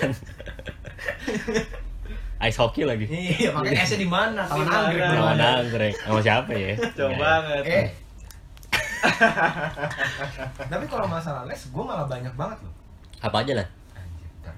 ice 2.41 2.58
hockey 2.58 2.84
lagi. 2.84 3.05
Iya 3.05 3.49
makanya 3.51 3.81
S 3.81 3.95
di 3.95 4.05
mana? 4.05 4.41
Mana? 4.43 4.89
anggrek 4.89 5.10
mana? 5.15 5.47
Anggrek. 5.62 5.93
Sama 5.95 6.19
siapa 6.19 6.51
ya? 6.51 6.73
Coba 6.91 7.10
Ya. 7.10 7.17
banget. 7.17 7.63
Eh. 7.63 7.88
Tapi 10.67 10.86
kalau 10.86 11.05
masalah 11.05 11.45
les 11.45 11.62
gue 11.63 11.84
malah 11.84 12.05
banyak 12.05 12.34
banget 12.34 12.58
loh 12.60 12.73
apa 13.19 13.38
aja 13.39 13.54
lah. 13.56 13.67
Ya. 13.67 14.51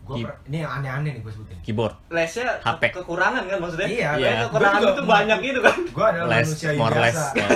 Gua 0.00 0.16
per- 0.20 0.42
ini 0.44 0.56
yang 0.58 0.72
aneh-aneh 0.74 1.10
nih 1.14 1.22
gue 1.22 1.30
sebutin. 1.30 1.56
Keyboard. 1.62 1.94
Lesnya 2.10 2.58
HP. 2.58 2.82
ke- 2.82 2.98
kekurangan 2.98 3.42
kan 3.46 3.58
maksudnya? 3.58 3.86
Iya, 3.86 4.08
Kayak 4.10 4.18
iya. 4.18 4.42
kekurangan 4.44 4.80
itu 4.82 5.02
banyak 5.06 5.38
gitu 5.40 5.60
kan? 5.60 5.76
gue 5.86 6.04
adalah 6.04 6.26
Les, 6.28 6.42
manusia 6.42 6.68
yang 6.68 6.80
biasa. 6.82 6.98
less. 6.98 7.20
ya 7.38 7.46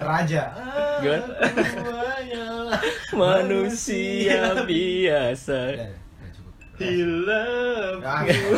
raja? 0.00 0.42
Semuanya 0.98 2.44
manusia 3.14 4.38
biasa. 4.60 5.60
Hilang 6.80 8.00
Ah, 8.00 8.24
gitu. 8.24 8.56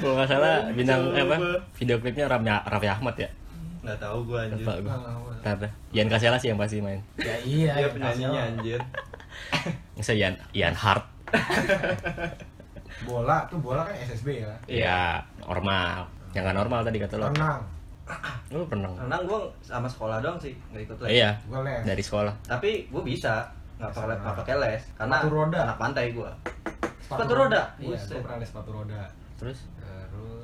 kalau 0.00 0.14
nggak 0.16 0.26
salah 0.26 0.64
bintang 0.72 1.00
Coba. 1.06 1.36
apa? 1.36 1.60
Video 1.76 1.96
klipnya 2.00 2.24
Raffi 2.26 2.88
Ahmad 2.88 3.14
ya 3.14 3.28
Nggak 3.84 3.98
tahu 4.00 4.18
gua 4.24 4.38
anjir. 4.48 4.64
Lupa. 4.64 4.90
Ah, 4.90 5.12
Ntar 5.44 5.56
dah. 5.60 5.72
Ian 5.92 6.08
Casillas 6.08 6.40
sih 6.40 6.48
yang 6.48 6.56
pasti 6.56 6.80
main. 6.80 7.00
Ya 7.20 7.36
iya. 7.44 7.72
Dia 7.76 7.84
ya, 7.84 7.88
penyanyinya 7.92 8.40
anjir. 8.48 8.80
Masa 9.96 10.12
Ian 10.12 10.34
Ian 10.52 10.72
Hart. 10.72 11.04
Bola 13.04 13.44
tuh 13.50 13.58
bola 13.58 13.84
kan 13.84 13.94
SSB 13.98 14.40
ya. 14.40 14.52
Iya, 14.64 15.00
normal. 15.42 16.06
Yang 16.32 16.42
nggak 16.46 16.56
normal 16.56 16.80
tadi 16.80 16.98
kata 16.98 17.14
lo. 17.18 17.26
Renang. 17.28 17.60
Lu 18.48 18.64
pernah? 18.64 18.88
Renang 18.94 19.22
gua 19.26 19.40
sama 19.60 19.84
sekolah 19.84 20.22
doang 20.22 20.38
sih, 20.38 20.54
nggak 20.70 20.82
ikut 20.86 20.96
les. 21.04 21.10
Iya, 21.18 21.30
Gue 21.44 21.60
les. 21.66 21.82
dari 21.82 22.00
sekolah. 22.00 22.32
Tapi 22.46 22.86
gua 22.88 23.02
bisa 23.02 23.50
nggak 23.76 23.90
pakai 23.90 24.16
nggak 24.16 24.36
pakai 24.38 24.54
les 24.62 24.82
karena 24.94 25.16
Sepatu 25.18 25.34
roda. 25.34 25.58
anak 25.66 25.76
pantai 25.76 26.04
gua. 26.14 26.30
Sepatu 27.02 27.32
roda? 27.34 27.62
Iya, 27.76 27.88
Buset. 27.92 28.08
gue 28.08 28.20
pernah 28.22 28.38
les 28.38 28.48
sepatu 28.48 28.70
roda. 28.70 29.02
Terus 29.34 29.58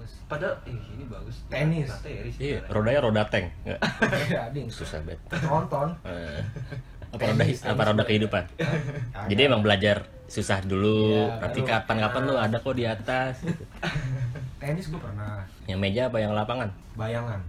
Terus 0.01 0.13
Padahal 0.25 0.57
ih 0.65 0.81
ini 0.97 1.05
bagus. 1.05 1.37
Tenis. 1.53 1.89
Materi 1.93 2.31
sih. 2.33 2.41
iya, 2.41 2.59
rodanya 2.73 3.01
roda 3.05 3.23
tank. 3.29 3.53
Enggak. 3.69 3.81
ya 4.33 4.43
ding. 4.49 4.67
Susah 4.81 5.05
banget. 5.05 5.21
Nonton. 5.45 5.89
Eh, 6.09 6.41
apa 7.13 7.23
roda 7.29 7.45
apa 7.45 7.83
roda 7.85 8.03
kehidupan? 8.09 8.45
Jadi 9.31 9.41
emang 9.45 9.61
belajar 9.61 10.09
susah 10.31 10.63
dulu, 10.63 11.27
Iya, 11.27 11.43
nanti 11.43 11.61
kapan-kapan 11.67 12.23
lu 12.23 12.35
ada 12.39 12.57
kok 12.63 12.79
di 12.79 12.87
atas. 12.87 13.43
tenis 14.63 14.87
gue 14.89 15.01
pernah. 15.03 15.43
Yang 15.67 15.81
meja 15.83 16.03
apa 16.07 16.23
yang 16.23 16.33
lapangan? 16.33 16.71
Bayangan. 16.95 17.41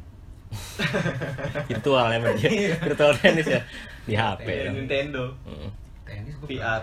Virtual 1.70 2.06
ya 2.10 2.20
meja. 2.20 2.48
Virtual 2.82 3.14
tenis 3.22 3.48
ya 3.48 3.62
di 4.04 4.18
HP. 4.18 4.48
Dong. 4.66 4.76
Nintendo. 4.82 5.24
Mm. 5.46 5.70
Tenis 6.04 6.34
gue 6.42 6.58
VR. 6.58 6.82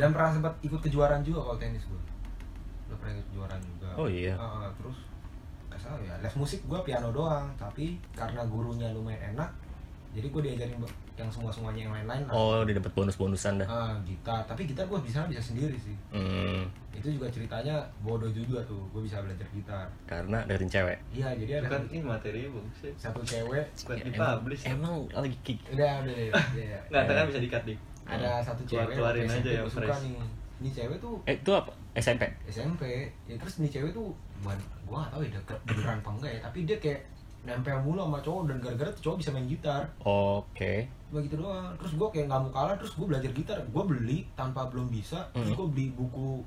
Dan 0.00 0.08
pernah 0.16 0.30
sempat 0.32 0.56
ikut 0.64 0.80
kejuaraan 0.80 1.20
juga 1.20 1.44
kalau 1.44 1.58
tenis 1.60 1.84
gue. 1.84 2.00
Lo 2.88 2.96
pernah 2.96 3.12
ikut 3.20 3.26
kejuaraan 3.28 3.43
juga. 3.60 3.88
Oh, 3.94 4.06
iya. 4.06 4.34
Ah, 4.34 4.66
terus 4.74 4.98
salah 5.74 6.00
ya 6.00 6.14
les 6.16 6.32
musik 6.32 6.64
gue 6.64 6.80
piano 6.80 7.10
doang 7.10 7.44
tapi 7.54 8.00
karena 8.10 8.40
gurunya 8.44 8.88
lumayan 8.90 9.34
enak 9.34 9.50
jadi 10.10 10.30
gue 10.30 10.40
diajarin 10.40 10.78
yang 11.14 11.26
semua 11.28 11.50
semuanya 11.50 11.84
yang 11.84 11.92
lain-lain. 11.92 12.22
Oh, 12.26 12.62
dia 12.62 12.74
dapat 12.74 12.90
bonus-bonusan 12.90 13.58
dah. 13.58 13.66
Ah, 13.66 13.92
gitar 14.00 14.40
tapi 14.44 14.64
gitar 14.64 14.82
gue 14.84 14.96
bisa 15.00 15.26
bisa 15.26 15.42
sendiri 15.42 15.74
sih 15.76 15.92
Hmm, 16.08 16.64
itu 16.90 17.10
juga 17.10 17.26
ceritanya 17.28 17.82
bodoh 18.00 18.30
juga 18.30 18.62
tuh 18.64 18.80
gue 18.88 19.02
bisa 19.02 19.20
belajar 19.20 19.44
gitar 19.50 19.86
karena 20.04 20.40
deketin 20.44 20.70
cewek. 20.72 20.98
iya 21.12 21.28
jadi 21.34 21.52
ada 21.60 21.66
Bukan 21.68 21.82
ini 21.90 22.00
materi 22.00 22.40
bagus 22.46 22.76
sih. 22.80 22.92
satu 22.96 23.20
cewek 23.20 23.66
Ya, 23.90 23.94
di 24.00 24.10
emang, 24.10 24.30
publish. 24.40 24.62
emang 24.64 24.94
lagi 25.12 25.36
kick. 25.42 25.58
udah 25.68 25.92
udah 26.00 26.14
udah, 26.14 26.44
udah. 26.48 26.80
Nggak, 26.88 27.02
kan 27.12 27.26
bisa 27.28 27.40
dikat 27.42 27.62
dik. 27.64 27.78
ada 28.06 28.30
satu 28.40 28.62
cewek 28.64 28.86
keluarin 28.90 29.26
aja 29.26 29.50
yang 29.52 29.66
suka 29.66 29.84
fresh. 29.84 30.00
nih 30.00 30.14
ini 30.56 30.70
cewek 30.72 30.96
tuh 30.96 31.14
Eh, 31.24 31.36
itu 31.36 31.50
apa? 31.52 31.72
SMP. 31.94 32.22
SMP 32.44 32.82
ya 33.24 33.34
terus 33.34 33.58
nih 33.58 33.70
cewek 33.70 33.90
tuh 33.90 34.10
bukan 34.40 34.58
gua 34.84 34.98
gak 35.00 35.10
tahu 35.10 35.20
ya 35.22 35.30
deket 35.32 35.58
beneran 35.64 35.96
apa 35.96 36.10
enggak 36.12 36.30
ya 36.30 36.40
tapi 36.42 36.58
dia 36.64 36.76
kayak 36.76 37.00
nempel 37.44 37.76
mulu 37.78 38.00
sama 38.02 38.18
cowok 38.18 38.42
dan 38.46 38.56
gara-gara 38.58 38.90
tuh 38.90 39.02
cowok 39.04 39.16
bisa 39.20 39.30
main 39.30 39.46
gitar 39.46 39.82
Oke. 40.00 40.88
gua 41.08 41.20
gitu 41.20 41.36
doang 41.36 41.70
terus 41.76 41.92
gua 41.94 42.08
kayak 42.08 42.26
nggak 42.26 42.40
mau 42.40 42.50
kalah 42.50 42.74
terus 42.74 42.92
gua 42.94 43.06
belajar 43.06 43.30
gitar 43.30 43.58
gua 43.68 43.82
beli 43.84 44.26
tanpa 44.32 44.66
belum 44.66 44.88
bisa 44.88 45.22
terus 45.30 45.48
Hmm. 45.48 45.56
gua 45.56 45.68
beli 45.68 45.86
buku 45.90 46.42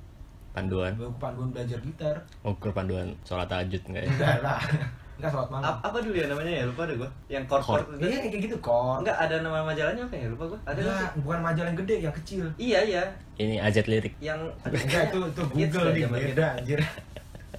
Panduan. 0.49 0.91
buku 0.91 1.13
panduan 1.15 1.49
belajar 1.49 1.77
gitar 1.79 2.15
Oh, 2.41 2.51
panduan 2.51 3.13
sholat 3.21 3.45
tahajud 3.45 3.77
enggak 3.85 4.03
ya? 4.03 4.09
enggak 4.09 4.37
lah 4.41 4.61
enggak 5.17 5.31
sholat 5.31 5.49
malam 5.49 5.65
Apa, 5.67 5.79
apa 5.83 5.97
dulu 5.99 6.13
ya 6.13 6.25
namanya 6.25 6.51
ya? 6.51 6.63
Lupa 6.63 6.81
deh 6.83 6.95
gua. 6.95 7.09
Yang 7.25 7.43
chord 7.47 7.63
chord. 7.63 7.85
iya 7.97 8.17
kayak 8.21 8.41
gitu 8.43 8.57
kor 8.57 9.01
Enggak 9.01 9.17
ada 9.17 9.35
nama 9.39 9.59
majalahnya 9.63 10.03
apa 10.03 10.15
ya? 10.15 10.27
Lupa 10.27 10.43
gua. 10.47 10.59
Ada 10.63 10.79
enggak 10.79 10.97
sih? 11.03 11.19
bukan 11.19 11.39
majalah 11.41 11.67
yang 11.67 11.79
gede 11.79 11.95
yang 11.99 12.15
kecil 12.15 12.43
Iya 12.55 12.79
iya. 12.83 13.03
Ini 13.35 13.55
ajat 13.59 13.85
lirik. 13.85 14.13
Yang 14.17 14.39
enggak 14.63 15.01
itu 15.07 15.19
itu 15.23 15.41
Google 15.47 15.85
nih 15.89 16.01
zaman 16.03 16.19
beda 16.27 16.45
anjir 16.55 16.79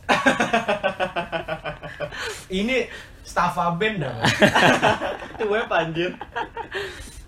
ini 2.50 2.76
Staffa 3.20 3.76
Band 3.76 4.00
dah 4.00 4.16
itu 5.36 5.44
web 5.46 5.68
anjir. 5.68 6.10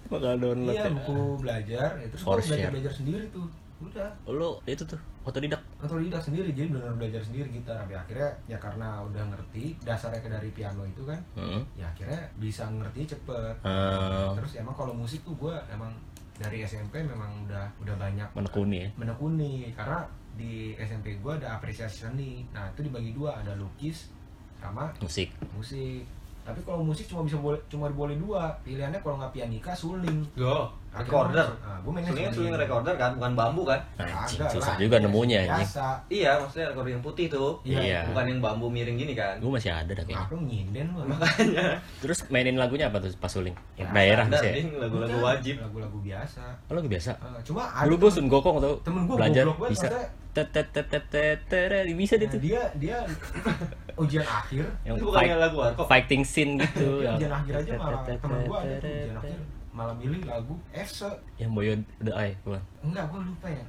Bakal 0.08 0.32
download 0.38 0.72
iya 0.72 0.82
ya. 0.82 0.90
buku 0.90 1.18
belajar 1.38 1.88
ya, 1.94 2.06
terus 2.08 2.20
gua 2.20 2.28
Course 2.32 2.46
belajar 2.48 2.58
share. 2.58 2.72
belajar 2.72 2.92
sendiri 2.92 3.24
tuh 3.30 3.46
udah 3.80 4.08
Oh, 4.22 4.32
lu 4.32 4.50
itu 4.64 4.82
tuh 4.82 5.00
otodidak. 5.20 5.60
otodidak 5.78 6.18
sendiri 6.18 6.48
jadi 6.50 6.68
benar 6.68 6.92
belajar 6.94 7.18
sendiri 7.18 7.48
gitar 7.50 7.76
sampai 7.76 7.96
akhirnya 7.96 8.28
ya 8.46 8.56
karena 8.56 9.00
udah 9.00 9.24
ngerti 9.26 9.76
dasarnya 9.80 10.20
dari 10.30 10.50
piano 10.50 10.82
itu 10.82 11.02
kan 11.02 11.16
Hmm. 11.32 11.64
ya 11.74 11.84
akhirnya 11.86 12.20
bisa 12.36 12.64
ngerti 12.66 13.08
cepet 13.08 13.54
Eh, 13.62 14.26
terus 14.34 14.52
emang 14.54 14.74
kalau 14.74 14.92
musik 14.92 15.20
tuh 15.22 15.32
gue 15.34 15.54
emang 15.68 15.92
dari 16.34 16.60
SMP 16.62 17.00
memang 17.00 17.44
udah 17.44 17.68
udah 17.78 17.96
banyak 17.96 18.28
menekuni 18.32 18.76
ya. 18.78 18.88
menekuni 18.94 19.52
karena 19.70 20.04
di 20.32 20.72
SMP 20.74 21.16
gue 21.16 21.32
ada 21.34 21.54
apresiasi 21.54 22.04
seni 22.04 22.48
nah 22.50 22.64
itu 22.66 22.80
dibagi 22.82 23.12
dua 23.12 23.36
ada 23.36 23.52
lukis 23.54 24.08
sama 24.56 24.88
Musik. 24.98 25.28
musik 25.52 26.04
tapi 26.40 26.60
kalau 26.62 26.80
musik 26.80 27.04
cuma 27.06 27.20
bisa 27.22 27.36
boleh 27.36 27.60
cuma 27.66 27.86
boleh 27.86 28.16
dua 28.16 28.48
pilihannya 28.62 28.96
kalau 28.98 29.16
nggak 29.16 29.32
pianika 29.34 29.72
suling 29.72 30.24
Go. 30.34 30.72
Recorder. 30.90 31.46
Nah, 31.54 31.78
mainnya 31.86 32.10
Sulingnya 32.10 32.30
suling. 32.30 32.50
suling 32.50 32.56
recorder 32.58 32.94
kan, 32.94 33.10
bukan 33.14 33.32
bambu 33.32 33.62
kan? 33.62 33.80
Anjing, 33.96 34.42
Agak 34.42 34.50
susah 34.52 34.74
lah, 34.74 34.82
juga 34.82 34.96
nemunya 34.98 35.38
anjing. 35.40 35.62
biasa 35.62 35.86
Iya, 36.08 36.30
maksudnya 36.36 36.66
recorder 36.68 36.92
yang 36.92 37.02
putih 37.02 37.26
tuh. 37.26 37.50
Iya. 37.62 38.00
Bukan 38.10 38.24
yang 38.26 38.40
bambu 38.40 38.66
miring 38.66 38.96
gini 38.96 39.14
kan. 39.14 39.38
Gue 39.38 39.50
masih 39.50 39.70
ada 39.70 39.86
dah 39.88 40.02
kayaknya. 40.02 40.26
Lu 40.28 40.38
nyinden 40.42 40.86
lu? 40.92 41.02
Terus 42.00 42.18
mainin 42.28 42.56
lagunya 42.56 42.86
apa 42.86 42.98
tuh 42.98 43.14
pas 43.16 43.30
suling? 43.30 43.54
Ya, 43.74 43.86
Daerah 43.88 44.26
ya? 44.42 44.52
Ding, 44.52 44.68
lagu-lagu 44.76 45.14
Bukan, 45.14 45.24
wajib. 45.24 45.54
Lagu-lagu 45.62 45.98
biasa. 46.00 46.42
Oh, 46.66 46.74
lagu 46.74 46.88
biasa. 46.90 47.10
Eh, 47.16 47.40
cuma 47.42 47.62
ada 47.64 47.86
Dulu 47.86 47.94
gue 47.96 48.10
sun 48.10 48.26
gokong 48.26 48.56
tau. 48.58 48.74
temen 48.82 49.02
gua 49.06 49.16
belajar 49.16 49.44
bisa. 49.46 49.86
maksudnya- 49.86 50.10
Tet 50.30 50.46
tet 50.54 50.70
tet 50.70 50.86
tet 50.86 51.04
tet 51.10 51.42
tet 51.42 51.90
bisa 51.90 52.14
dia 52.14 52.22
Nah, 52.22 52.34
tuh. 52.34 52.40
dia 52.40 52.62
dia 52.78 52.96
ujian 53.96 54.22
akhir 54.22 54.62
Yang 54.86 54.96
fight, 55.10 55.34
lagu 55.34 55.56
warkop. 55.58 55.86
fighting 55.90 56.22
scene 56.22 56.54
gitu. 56.56 57.02
Ujian 57.02 57.26
akhir 57.28 57.52
aja 57.58 57.72
malah 57.74 58.00
temen 58.06 58.38
gua 58.46 58.58
ada 58.60 58.76
tuh 58.78 58.90
ujian 58.90 59.16
akhir 59.16 59.38
malah 59.70 59.94
milih 59.94 60.22
lagu 60.24 60.54
Efse 60.70 61.06
Yang 61.36 61.50
Boyo 61.52 61.72
the 61.98 62.12
Eye 62.12 62.34
bukan? 62.40 62.62
enggak 62.82 63.04
gua 63.06 63.20
lupa 63.22 63.48
ya 63.48 63.64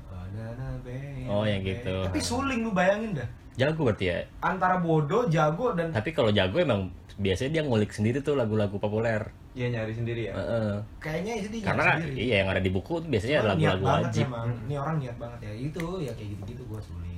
Oh, 1.27 1.43
yang 1.43 1.61
gitu. 1.61 1.95
tapi 2.01 2.19
suling 2.19 2.63
lu 2.63 2.71
bayangin 2.71 3.15
dah 3.15 3.29
Jago 3.51 3.83
berarti 3.83 4.05
ya. 4.07 4.17
antara 4.39 4.79
bodoh 4.79 5.27
jago 5.27 5.75
dan 5.75 5.91
Tapi 5.91 6.09
kalau 6.09 6.31
jago 6.31 6.55
emang 6.55 6.87
biasanya 7.17 7.51
dia 7.51 7.63
ngulik 7.63 7.91
sendiri 7.91 8.17
tuh 8.17 8.33
lagu-lagu 8.33 8.79
populer. 8.79 9.27
Dia 9.51 9.67
nyari 9.67 9.91
sendiri 9.91 10.31
ya. 10.31 10.33
Heeh. 10.33 10.79
kayaknya 10.97 11.33
itu 11.35 11.47
dia 11.51 11.63
Karena 11.67 11.99
sendiri. 11.99 12.15
iya 12.17 12.35
yang 12.41 12.49
ada 12.49 12.63
di 12.63 12.71
buku 12.71 12.93
tuh 12.97 13.09
biasanya 13.11 13.43
lagu-lagu 13.45 13.83
wajib. 13.83 14.23
emang. 14.25 14.47
ini 14.65 14.75
orang 14.79 14.95
niat 14.97 15.15
banget 15.19 15.39
ya 15.43 15.53
itu 15.67 15.83
ya 15.99 16.11
kayak 16.15 16.29
gitu-gitu 16.31 16.63
gua 16.65 16.79
suling 16.79 17.10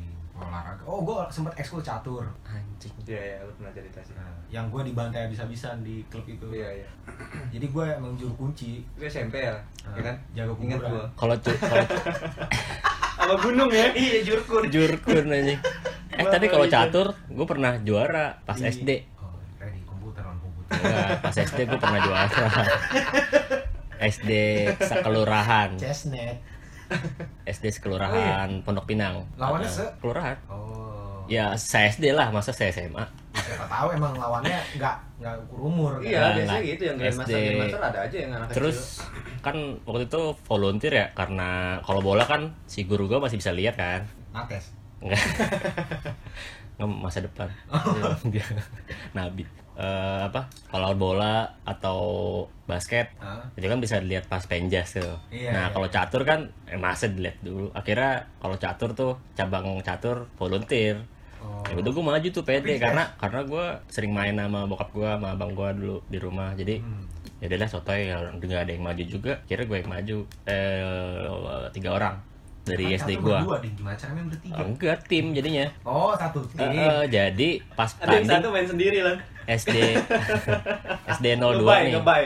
olahraga 0.45 0.84
oh 0.84 0.99
gua 0.99 1.25
sempet 1.27 1.53
ekskul 1.56 1.79
catur 1.79 2.25
Anjing. 2.43 2.91
Iya, 3.03 3.19
iya, 3.19 3.38
lu 3.41 3.51
pernah 3.56 3.71
cerita 3.71 3.99
sih. 3.99 4.12
nah, 4.13 4.27
yang 4.47 4.67
gua 4.67 4.82
dibantai 4.82 5.23
habis-habisan 5.23 5.82
di 5.82 6.03
klub 6.08 6.23
itu 6.23 6.45
Iya, 6.49 6.69
iya. 6.77 6.89
jadi 7.53 7.65
gua 7.67 7.86
emang 7.93 8.13
juru 8.13 8.34
kunci 8.38 8.84
Itu 8.89 9.03
SMP 9.03 9.39
ya, 9.41 9.56
Nah, 9.84 9.95
ya 9.95 10.01
kan? 10.03 10.15
Ingat 10.34 10.47
kuburan. 10.53 10.89
gua. 10.89 11.06
Kalau 11.15 11.36
cu- 11.38 11.60
kalau 11.60 11.86
Sama 13.15 13.36
gunung 13.39 13.69
ya? 13.69 13.88
Iya, 13.93 14.19
jurkun. 14.23 14.63
jurkun 14.67 15.25
anjing. 15.27 15.60
Eh 16.13 16.25
tapi 16.25 16.45
kalau 16.45 16.63
izin. 16.63 16.77
catur 16.77 17.08
gue 17.25 17.41
pernah 17.43 17.73
juara 17.79 18.38
pas 18.43 18.53
Di- 18.53 18.69
SD. 18.69 18.89
oh 19.17 19.34
kayak 19.56 19.73
di 19.73 19.82
komputer 19.82 20.21
komputer 20.21 20.77
Enggak, 20.77 21.08
pas 21.19 21.34
SD 21.36 21.60
gue 21.63 21.79
pernah 21.79 21.99
juara. 21.99 22.47
SD 24.13 24.29
sekelurahan. 24.77 25.69
chestnut 25.73 26.38
SD 27.45 27.65
sekelurahan 27.71 28.49
Pondok 28.62 28.86
Pinang. 28.86 29.23
Lawannya 29.36 29.65
Heeh, 29.65 29.77
se? 29.79 29.86
kelurahan. 29.97 30.38
oh 30.47 31.23
Ya 31.23 31.56
saya 31.56 31.88
SD 31.88 32.12
lah, 32.12 32.27
masa 32.29 32.51
saya 32.51 32.67
SMA. 32.69 32.99
siapa 33.34 33.65
tahu 33.65 33.88
emang 33.91 34.13
lawannya 34.13 34.60
nggak 34.75 34.95
nggak 35.17 35.34
ukur 35.41 35.60
umur 35.65 35.91
kan? 35.97 36.03
Iya, 36.03 36.19
Enggak, 36.19 36.36
biasanya 36.36 36.43
enggak. 36.53 36.69
gitu 36.69 36.84
yang 36.84 36.97
grandmaster 36.97 37.32
SD. 37.32 37.45
grandmaster 37.47 37.82
ada 37.82 37.99
aja 38.01 38.17
yang 38.17 38.32
anak 38.34 38.47
Terus 38.51 38.77
kecil. 38.77 39.41
kan 39.41 39.56
waktu 39.84 40.03
itu 40.03 40.21
volunteer 40.43 40.93
ya 40.93 41.08
karena 41.12 41.49
kalau 41.79 42.01
bola 42.01 42.23
kan 42.23 42.41
si 42.63 42.84
guru 42.84 43.08
gue 43.08 43.17
masih 43.17 43.38
bisa 43.38 43.51
lihat 43.51 43.75
kan. 43.75 44.01
nates 44.32 44.69
Enggak. 44.99 45.19
Masa 46.79 47.21
depan. 47.21 47.49
Dia 48.33 48.45
Nabi. 49.13 49.45
Eh, 49.73 50.19
apa? 50.29 50.45
Kalau 50.69 50.93
bola 50.93 51.49
atau 51.65 51.99
basket 52.69 53.09
Hah? 53.17 53.41
itu 53.57 53.65
kan 53.65 53.81
bisa 53.81 53.97
dilihat 53.97 54.29
pas 54.29 54.45
penjas 54.45 54.93
tuh. 54.93 55.17
Iya, 55.33 55.49
nah, 55.49 55.65
iya. 55.65 55.73
kalau 55.73 55.88
catur 55.89 56.21
kan 56.21 56.45
eh, 56.69 56.77
masa 56.77 57.09
dilihat 57.09 57.41
dulu. 57.41 57.73
Akhirnya 57.73 58.29
kalau 58.38 58.53
catur 58.62 58.93
tuh 58.93 59.17
cabang 59.33 59.81
catur 59.81 60.29
volunteer. 60.38 61.01
oh 61.41 61.65
Ya 61.65 61.73
udah 61.73 61.89
gue 61.89 62.03
maju 62.05 62.27
tuh 62.29 62.45
Tapi 62.45 62.77
karena 62.77 63.17
karena 63.17 63.41
gue 63.49 63.65
sering 63.89 64.13
main 64.13 64.38
sama 64.38 64.69
bokap 64.69 64.93
gue 64.93 65.09
sama 65.09 65.33
abang 65.33 65.57
gue 65.57 65.69
dulu 65.81 65.97
di 66.05 66.17
rumah. 66.21 66.53
Jadi 66.53 66.77
Hmm. 66.77 67.09
ya 67.41 67.49
udahlah 67.49 67.69
sotoy 67.73 68.13
nggak 68.13 68.62
ada 68.69 68.71
yang 68.77 68.86
maju 68.86 69.03
juga. 69.09 69.41
Kira 69.49 69.65
gue 69.65 69.77
yang 69.81 69.89
maju. 69.89 70.17
Eh 70.45 71.25
tiga 71.73 71.97
orang 71.97 72.33
dari 72.63 72.86
SD 72.93 73.12
gue. 73.17 73.28
berdua 73.30 73.60
ding 73.60 73.73
gimana 73.73 73.93
caranya 73.93 74.23
bertiga 74.26 74.56
Enggak 74.58 74.97
tim 75.06 75.26
jadinya. 75.32 75.65
oh 75.84 76.12
satu 76.13 76.39
tim 76.47 76.63
Eh, 76.63 76.71
eh, 76.73 77.04
jadi 77.08 77.49
pas 77.69 77.91
Ada 77.93 78.08
yang 78.10 78.23
satu 78.23 78.32
tanding 78.34 78.54
main 78.54 78.67
sendiri 78.67 78.99
lah. 79.02 79.17
SD 79.43 79.76
SD 81.06 81.26
02 81.36 81.60
Ngebay, 81.60 81.82
nih 81.84 81.93
ngebay. 81.93 82.23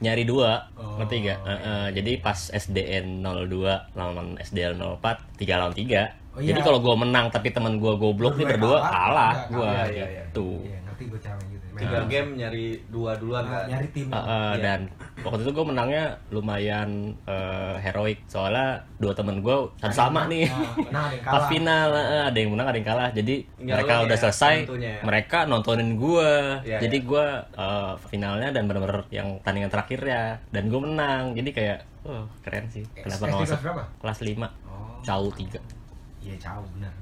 nyari 0.00 0.24
dua 0.24 0.64
Oh, 0.74 0.96
ngerti 0.96 1.16
gak? 1.22 1.38
Eh, 1.38 1.60
eh, 1.62 1.86
jadi 1.92 2.12
pas 2.18 2.38
SDN 2.48 3.20
02 3.20 3.52
lawan 3.92 4.36
SDN 4.38 4.80
04 4.96 5.36
tiga 5.36 5.54
lawan 5.58 5.72
tiga 5.72 6.16
Oh, 6.32 6.40
iya. 6.40 6.52
jadi 6.52 6.60
kalau 6.62 6.80
gua 6.80 6.92
menang 6.94 7.28
tapi 7.28 7.48
teman 7.48 7.76
gua 7.76 7.96
goblok 7.96 8.36
nih 8.36 8.44
Berdua 8.46 8.80
kalah, 8.80 8.88
kalah 8.88 9.32
gua 9.50 9.64
kalah, 9.66 9.86
iya, 9.86 9.92
iya, 9.94 10.06
iya. 10.06 10.22
gitu 10.26 10.48
iya 10.62 10.78
ngerti 10.82 11.02
gue 11.06 11.16
cara 11.18 11.36
gitu 11.38 11.45
tiga 11.76 11.98
Memang. 11.98 12.08
game 12.08 12.28
nyari 12.36 12.66
dua 12.86 13.12
duluan 13.14 13.42
Nah, 13.42 13.52
kan? 13.54 13.64
nyari 13.68 13.88
tim. 13.90 14.06
Uh, 14.06 14.18
uh, 14.18 14.52
dan 14.56 14.80
waktu 15.18 15.40
itu 15.40 15.52
gue 15.52 15.66
menangnya 15.66 16.04
lumayan 16.30 16.88
uh, 17.24 17.76
heroik. 17.76 18.24
Soalnya 18.26 18.68
dua 18.96 19.12
temen 19.12 19.38
gue 19.38 19.56
satu 19.76 19.92
sama 19.92 20.24
nih. 20.26 20.46
Nah, 20.46 20.72
menang 20.82 21.04
ada 21.04 21.14
yang 21.14 21.24
pas 21.26 21.44
final 21.46 21.88
uh, 21.90 22.24
ada 22.24 22.36
yang 22.36 22.50
menang 22.50 22.66
ada 22.66 22.76
yang 22.76 22.88
kalah. 22.88 23.08
Jadi 23.10 23.34
Nggak 23.56 23.76
mereka 23.76 23.94
udah 24.02 24.16
selesai 24.18 24.54
tentunya 24.62 24.90
ya. 24.90 25.00
mereka 25.02 25.38
nontonin 25.44 25.90
gue 25.94 26.30
Iya, 26.62 26.78
jadi 26.80 26.96
iya. 26.96 27.06
gue 27.06 27.26
uh, 27.54 27.92
finalnya 28.06 28.48
dan 28.50 28.62
bener-bener 28.64 29.04
yang 29.10 29.28
tandingan 29.40 29.68
terakhirnya 29.68 30.22
dan 30.48 30.66
gue 30.66 30.80
menang. 30.80 31.22
Jadi 31.32 31.50
kayak 31.50 31.78
oh 32.02 32.24
keren 32.40 32.66
sih. 32.66 32.82
Kenapa 32.94 33.22
nggak 33.22 33.36
kelas 33.36 33.48
masuk 33.48 33.60
berapa? 33.62 33.82
kelas 33.98 34.18
5 34.22 34.38
Oh. 34.66 34.98
jauh 35.00 35.32
tiga. 35.32 35.60
Iya 36.18 36.34
jauh 36.40 36.66
benar. 36.72 36.94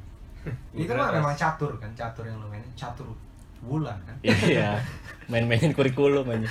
itu 0.76 0.84
Bener, 0.84 0.96
mah 0.98 1.08
memang 1.10 1.32
catur 1.34 1.72
kan, 1.74 1.88
catur 1.90 2.20
yang 2.22 2.37
lo 2.37 2.46
mainin 2.46 2.68
catur 2.74 3.08
bulan 3.64 3.96
kan. 4.05 4.16
iya 4.24 4.77
main-mainin 5.27 5.72
kurikulum 5.72 6.29
aja 6.29 6.48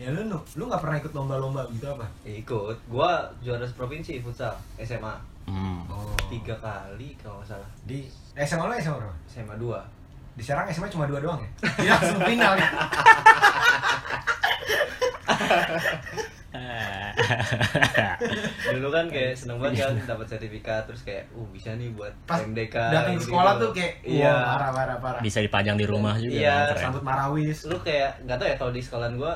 Ya 0.00 0.08
lu 0.08 0.24
lu 0.24 0.40
lu 0.56 0.64
nggak 0.64 0.80
pernah 0.80 0.96
ikut 0.96 1.12
lomba-lomba 1.12 1.60
gitu 1.76 1.92
apa? 1.92 2.08
ikut 2.24 2.76
gua 2.88 3.28
juara 3.44 3.68
provinsi 3.68 4.24
futsal 4.24 4.56
SMA 4.80 5.12
hmm. 5.44 5.84
Oh. 5.92 6.16
tiga 6.32 6.56
kali 6.56 7.12
kalau 7.20 7.44
nggak 7.44 7.52
salah 7.52 7.68
Di 7.84 8.08
SMA 8.34 8.64
lo 8.64 8.72
SMA 8.80 8.96
berapa? 8.96 9.12
SMA 9.28 9.54
dua 9.60 9.84
Di 10.32 10.40
Serang 10.40 10.64
SMA 10.72 10.88
cuma 10.88 11.04
dua 11.04 11.20
doang 11.20 11.36
ya? 11.36 11.48
Iya 11.84 11.92
langsung 12.00 12.24
final 12.24 12.56
ya. 12.56 12.64
dulu 18.70 18.88
kan 18.88 19.04
kayak 19.06 19.32
seneng 19.32 19.56
banget 19.56 19.84
kan 19.84 19.94
dapat 20.08 20.26
sertifikat 20.26 20.80
terus 20.82 21.00
kayak 21.02 21.24
uh 21.30 21.44
bisa 21.48 21.72
nih 21.74 21.88
buat 21.92 22.10
Pas 22.24 22.40
MDK 22.40 22.74
datang 22.74 23.02
ke 23.08 23.10
gitu-gitu. 23.16 23.28
sekolah 23.28 23.52
tuh 23.56 23.68
kayak 23.70 23.92
iya 24.02 24.32
parah 24.48 24.70
parah 24.70 24.96
parah. 24.98 25.20
bisa 25.20 25.38
dipajang 25.38 25.74
di 25.74 25.84
rumah 25.84 26.14
juga 26.16 26.34
Iya, 26.34 26.54
kan. 26.72 26.90
Sambut 26.90 27.02
Marawis. 27.02 27.58
lu 27.64 27.76
kayak 27.78 28.10
nggak 28.24 28.36
tau 28.36 28.44
ya 28.44 28.54
kalau 28.56 28.70
di 28.70 28.80
sekolahan 28.80 29.14
gua 29.14 29.32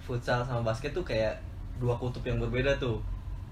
futsal 0.00 0.40
sama 0.40 0.62
basket 0.62 0.90
tuh 0.90 1.02
kayak 1.02 1.36
dua 1.76 1.92
kutub 1.94 2.22
yang 2.22 2.38
berbeda 2.38 2.72
tuh 2.76 2.96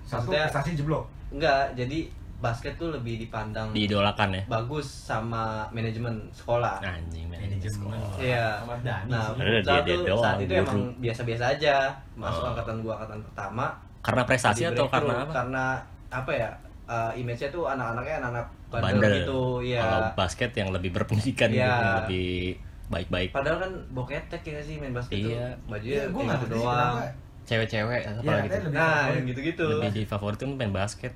Satu 0.03 0.31
prestasi 0.31 0.73
jeblok. 0.73 1.05
enggak 1.29 1.75
jadi 1.75 2.07
basket 2.37 2.77
tuh 2.77 2.89
lebih 2.91 3.17
dipandang 3.19 3.73
diidolakan 3.73 4.29
ya 4.31 4.43
bagus 4.47 4.85
sama 4.85 5.65
manajemen 5.71 6.29
sekolah 6.31 6.79
anjing 6.79 7.25
Manajemen. 7.27 7.73
sekolah. 7.73 7.99
Iya. 8.19 8.47
Nah, 9.07 9.33
dia- 9.35 9.83
dia 9.83 9.95
tuh 9.95 10.05
doang, 10.07 10.23
saat 10.23 10.39
itu 10.39 10.51
guru. 10.51 10.63
emang 10.63 10.81
biasa-biasa 10.99 11.45
aja. 11.51 11.77
Masuk 12.15 12.43
Oh. 12.43 12.51
angkatan 12.51 12.77
gua 12.81 12.93
angkatan 12.97 13.21
pertama. 13.23 13.67
karena 13.99 14.23
prestasi 14.23 14.63
atau 14.65 14.87
karena 14.87 15.15
apa 15.21 15.33
Karena 15.35 15.65
apa 16.09 16.31
ya? 16.31 16.51
uh, 16.87 17.11
image-nya 17.13 17.51
tuh 17.51 17.67
anak-anaknya 17.67 18.15
anak-anak 18.21 18.47
bandel, 18.69 18.87
bandel 18.95 19.13
gitu, 19.19 19.41
iya. 19.65 19.81
kalau 19.83 20.01
basket 20.15 20.51
yang 20.55 20.71
lebih 20.71 20.91
berpendidikan 20.93 21.51
gitu, 21.51 21.59
Iya. 21.59 21.75
yang 21.75 21.97
lebih 22.01 22.31
baik-baik 22.87 23.29
Padahal 23.33 23.59
kan 23.59 23.73
boketek 23.91 24.43
ya 24.45 24.61
sih 24.61 24.79
main 24.79 24.95
basket 24.95 25.19
Iya. 25.19 25.27
tuh. 25.59 25.67
Bajunya 25.69 25.91
Iya, 25.91 26.05
gue 26.05 26.15
kayak 26.15 26.23
nggak 26.23 26.39
gitu 26.39 26.47
ngerti 26.47 26.55
sih 26.55 26.63
doang. 26.63 26.95
cewek-cewek 27.45 28.01
Iya, 28.01 28.11
katanya 28.13 28.39
gitu 28.39 28.69
Nah, 28.69 28.87
favorit. 28.87 29.11
yang 29.13 29.27
gitu-gitu. 29.27 29.65
lebih 29.69 29.91
di 29.93 30.03
favoritin 30.05 30.49
main 30.53 30.73
basket 30.73 31.13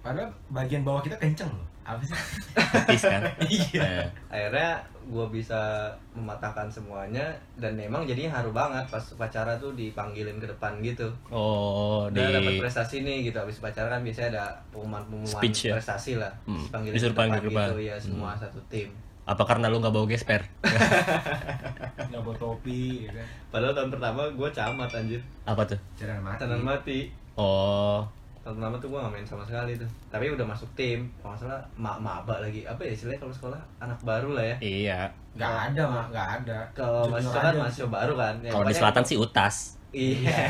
Padahal 0.00 0.28
bagian 0.48 0.80
bawah 0.80 1.00
kita 1.00 1.16
kenceng 1.16 1.48
loh. 1.48 1.66
Apa 1.82 2.00
sih? 2.00 2.14
Betis 2.54 3.02
kan 3.02 3.22
Iya. 3.46 3.82
Nah, 3.82 4.06
Akhirnya 4.30 4.70
gua 5.04 5.26
bisa 5.26 5.90
mematahkan 6.12 6.64
semuanya 6.66 7.24
dan 7.56 7.74
memang 7.74 8.04
jadinya 8.04 8.30
haru 8.32 8.50
banget 8.50 8.84
pas 8.86 9.02
upacara 9.10 9.56
tuh 9.56 9.72
dipanggilin 9.72 10.36
ke 10.36 10.46
depan 10.46 10.78
gitu. 10.78 11.08
oh 11.28 12.06
di 12.06 12.16
Udah 12.16 12.30
dapat 12.32 12.60
prestasi 12.60 13.00
nih 13.00 13.26
gitu 13.26 13.36
habis 13.36 13.58
upacara 13.58 13.90
kan 13.90 14.00
biasanya 14.00 14.28
ada 14.30 14.44
pengumuman-pengumuman 14.70 15.34
Speech 15.34 15.60
ya? 15.66 15.74
prestasi 15.74 16.14
lah 16.14 16.30
Hmm, 16.44 16.62
Dipanggilin 16.62 16.94
ke 16.94 17.08
depan 17.08 17.26
ke 17.28 17.40
depan. 17.42 17.66
gitu 17.66 17.78
ya 17.82 17.96
semua 17.96 18.30
satu 18.34 18.60
tim 18.66 18.88
apa 19.22 19.42
karena 19.42 19.66
lu 19.66 19.78
nggak 19.78 19.90
bawa 19.90 20.06
gesper 20.06 20.42
Nggak 22.10 22.22
bawa 22.22 22.36
topi, 22.36 23.04
ya 23.04 23.10
kan? 23.12 23.26
padahal 23.48 23.72
tahun 23.72 23.90
pertama 23.90 24.20
gue 24.28 24.48
camat 24.50 24.90
anjir 24.92 25.20
apa 25.42 25.62
tuh 25.64 25.78
Jalan 25.96 26.18
mati. 26.20 26.38
tanan 26.38 26.62
mati 26.62 26.98
oh 27.34 28.02
tahun 28.40 28.56
pertama 28.56 28.76
tuh 28.80 28.88
gue 28.88 28.98
gak 29.04 29.12
main 29.12 29.26
sama 29.28 29.44
sekali 29.44 29.72
tuh. 29.76 29.90
Tapi 30.08 30.32
udah 30.32 30.46
masuk 30.48 30.68
tim 30.72 31.04
kalau 31.20 31.36
salah 31.36 31.60
mak 31.76 32.00
maba 32.00 32.40
lagi. 32.40 32.64
Apa 32.64 32.80
ya 32.80 32.92
istilahnya 32.96 33.20
kalau 33.20 33.34
sekolah? 33.36 33.60
Anak 33.76 34.00
baru 34.00 34.32
lah 34.32 34.44
ya. 34.44 34.56
Iya. 34.64 35.00
Nggak 35.36 35.54
ada 35.70 35.82
mah, 35.84 36.04
nggak 36.08 36.28
ada. 36.42 36.58
kalau 36.72 37.04
mahasiswa 37.12 37.40
kan 37.40 37.54
mahasiswa 37.60 37.88
baru 37.92 38.12
kan. 38.16 38.34
Ya, 38.40 38.50
kalau 38.56 38.64
di 38.64 38.74
selatan 38.74 39.04
sih 39.04 39.16
utas. 39.20 39.76
Iya. 39.92 40.40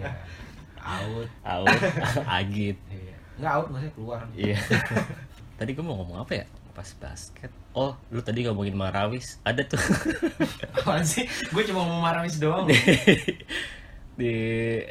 Iya. 0.00 0.10
Out. 0.80 1.28
out. 1.44 1.68
Agit. 2.40 2.76
Iya. 2.88 3.16
Nggak 3.36 3.52
out 3.52 3.66
maksudnya 3.68 3.92
keluar. 3.92 4.20
iya. 4.32 4.56
Tadi 5.58 5.70
gue 5.74 5.84
mau 5.84 6.00
ngomong 6.00 6.24
apa 6.24 6.32
ya? 6.32 6.46
Pas 6.72 6.86
basket. 7.02 7.50
Oh 7.74 7.98
lu 8.14 8.22
tadi 8.22 8.46
ngomongin 8.46 8.78
Marawis. 8.78 9.42
Ada 9.42 9.66
tuh. 9.66 9.82
Apaan 10.78 11.02
sih? 11.02 11.26
Gue 11.50 11.66
cuma 11.66 11.82
mau 11.82 11.98
marawis 11.98 12.38
doang. 12.38 12.70
Di, 14.18 14.26
di 14.26 14.34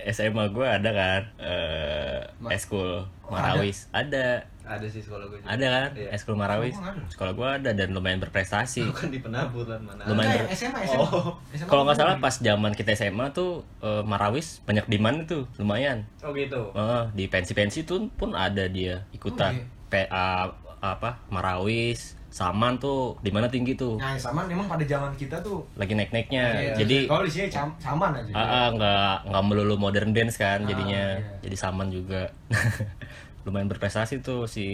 SMA 0.08 0.48
gue 0.50 0.64
ada 0.64 0.90
kan 0.90 1.22
eh 1.38 2.20
Ma- 2.40 2.50
eskul 2.50 3.04
Oh, 3.22 3.36
Marawis. 3.36 3.92
Ada. 3.92 4.40
Ada 4.64 4.88
sih 4.88 5.04
sekolah 5.04 5.28
gue 5.28 5.36
juga. 5.38 5.52
Ada 5.52 5.68
kan? 5.68 5.90
Iya. 5.94 6.08
eskul 6.12 6.36
Marawis. 6.36 6.72
Oh, 6.74 6.88
ada. 6.88 7.04
sekolah 7.06 7.32
gue 7.34 7.48
ada 7.54 7.70
dan 7.74 7.92
lumayan 7.92 8.18
berprestasi. 8.18 8.88
Bukan 8.88 9.12
di 9.12 9.20
penabur 9.20 9.68
lah 9.68 9.76
mana 9.78 10.08
Lumayan 10.08 10.32
Enggak, 10.34 10.48
ber- 10.48 10.56
SMA, 10.56 10.80
SMA. 10.82 11.00
Oh. 11.04 11.36
SMA 11.52 11.68
kalau 11.68 11.84
nggak 11.84 11.98
salah 11.98 12.16
di- 12.16 12.24
pas 12.24 12.36
zaman 12.38 12.72
kita 12.72 12.92
SMA 12.94 13.26
tuh 13.30 13.52
eh, 13.80 14.00
Marawis 14.02 14.64
banyak 14.64 14.88
demand 14.88 15.18
itu 15.22 15.44
lumayan. 15.58 16.08
Oh 16.24 16.32
gitu. 16.32 16.72
Eh, 16.72 17.04
di 17.14 17.28
pensi-pensi 17.28 17.84
tuh 17.84 18.08
pun 18.10 18.32
ada 18.32 18.64
dia 18.66 19.04
ikutan. 19.12 19.60
Oh, 19.60 19.68
iya. 19.92 20.08
PA 20.08 20.56
apa? 20.80 21.20
Marawis 21.28 22.16
Saman 22.30 22.76
tuh 22.76 23.16
di 23.18 23.30
mana 23.30 23.48
tinggi 23.48 23.74
tuh 23.74 23.96
Nah, 23.96 24.14
sama 24.14 24.44
memang 24.44 24.66
pada 24.66 24.84
zaman 24.84 25.12
kita 25.14 25.40
tuh 25.40 25.64
lagi 25.74 25.94
naik-naiknya 25.94 26.46
Iya. 26.54 26.74
jadi 26.78 26.98
kalau 27.06 27.24
di 27.24 27.32
sini 27.32 27.48
cam- 27.48 27.76
saman 27.78 28.12
aja. 28.14 28.32
ah, 28.32 28.42
ah, 28.42 28.68
nggak 28.70 29.16
nggak 29.28 29.44
melulu 29.44 29.76
modern 29.76 30.12
dance 30.12 30.36
kan 30.36 30.60
Ah, 30.60 30.68
jadinya 30.68 31.04
iya. 31.16 31.40
jadi 31.40 31.56
Saman 31.56 31.88
juga 31.88 32.28
lumayan 33.48 33.72
berprestasi 33.72 34.20
tuh 34.20 34.44
si 34.44 34.68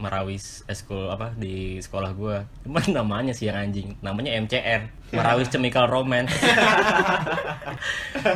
Marawis 0.00 0.64
eskul 0.64 1.12
apa 1.12 1.36
di 1.36 1.76
sekolah 1.76 2.16
gua. 2.16 2.48
Cuman 2.64 2.88
namanya 3.04 3.36
sih 3.36 3.52
yang 3.52 3.60
anjing 3.60 4.00
namanya 4.00 4.32
MCR 4.40 4.88
Marawis 5.12 5.50
Chemical 5.52 5.84
Romance. 5.92 6.32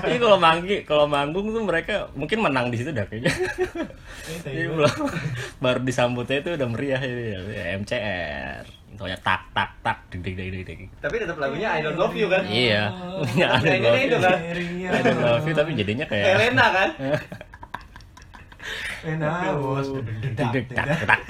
Ini 0.04 0.20
kalau 0.20 0.36
manggi 0.36 0.84
kalau 0.84 1.08
manggung 1.08 1.56
tuh 1.56 1.64
mereka 1.64 2.12
mungkin 2.12 2.44
menang 2.44 2.68
di 2.68 2.76
situ 2.76 2.92
dah 2.92 3.08
kayaknya. 3.08 3.32
Ini 4.44 4.68
belum 4.68 4.92
baru 5.64 5.80
disambutnya 5.80 6.44
itu 6.44 6.50
udah 6.60 6.68
meriah 6.68 7.00
ini 7.00 7.24
ya, 7.56 7.64
MCR 7.80 8.64
Intonya 8.92 9.16
tak 9.24 9.48
tak 9.56 9.72
tak 9.80 9.96
deg 10.12 10.20
deg 10.24 10.36
deg 10.36 10.64
deg. 10.64 10.80
tapi 11.00 11.16
tetap 11.20 11.36
lagunya 11.40 11.76
I 11.76 11.80
don't 11.80 11.96
love 11.96 12.12
you 12.16 12.28
kan? 12.28 12.44
Iya, 12.44 12.92
punya 13.20 13.46
ada 13.56 13.68
Nyanyinya 13.68 13.92
love 13.92 14.04
you. 14.04 14.20
kan? 14.20 14.36
Ada 15.00 15.12
love 15.16 15.44
you 15.48 15.54
tapi 15.56 15.70
jadinya 15.76 16.04
kayak 16.08 16.24
Helena 16.36 16.66
kan 16.72 16.88
Enak, 19.06 19.62
bos. 19.62 19.86
deg 20.34 20.48
deg 20.50 20.66
tak 20.74 20.86
tak. 21.06 21.20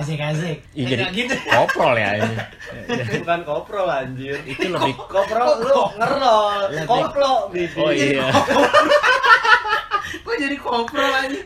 Asik, 0.00 0.16
asik. 0.16 0.64
Ih, 0.72 0.84
jadi 0.88 1.04
gitu. 1.12 1.36
koprol 1.52 1.92
ya 2.00 2.16
ini. 2.24 2.36
bukan 3.20 3.40
koprol 3.44 3.88
anjir 3.88 4.40
Itu 4.48 4.72
lebih 4.72 4.94
koprol 5.12 5.60
lu 5.60 5.82
ngerol 6.00 6.60
koplo 6.88 7.32
Oh 7.52 7.90
iya. 7.92 8.32
Kok 10.24 10.34
jadi 10.38 10.56
koprol 10.56 11.12
aja? 11.12 11.40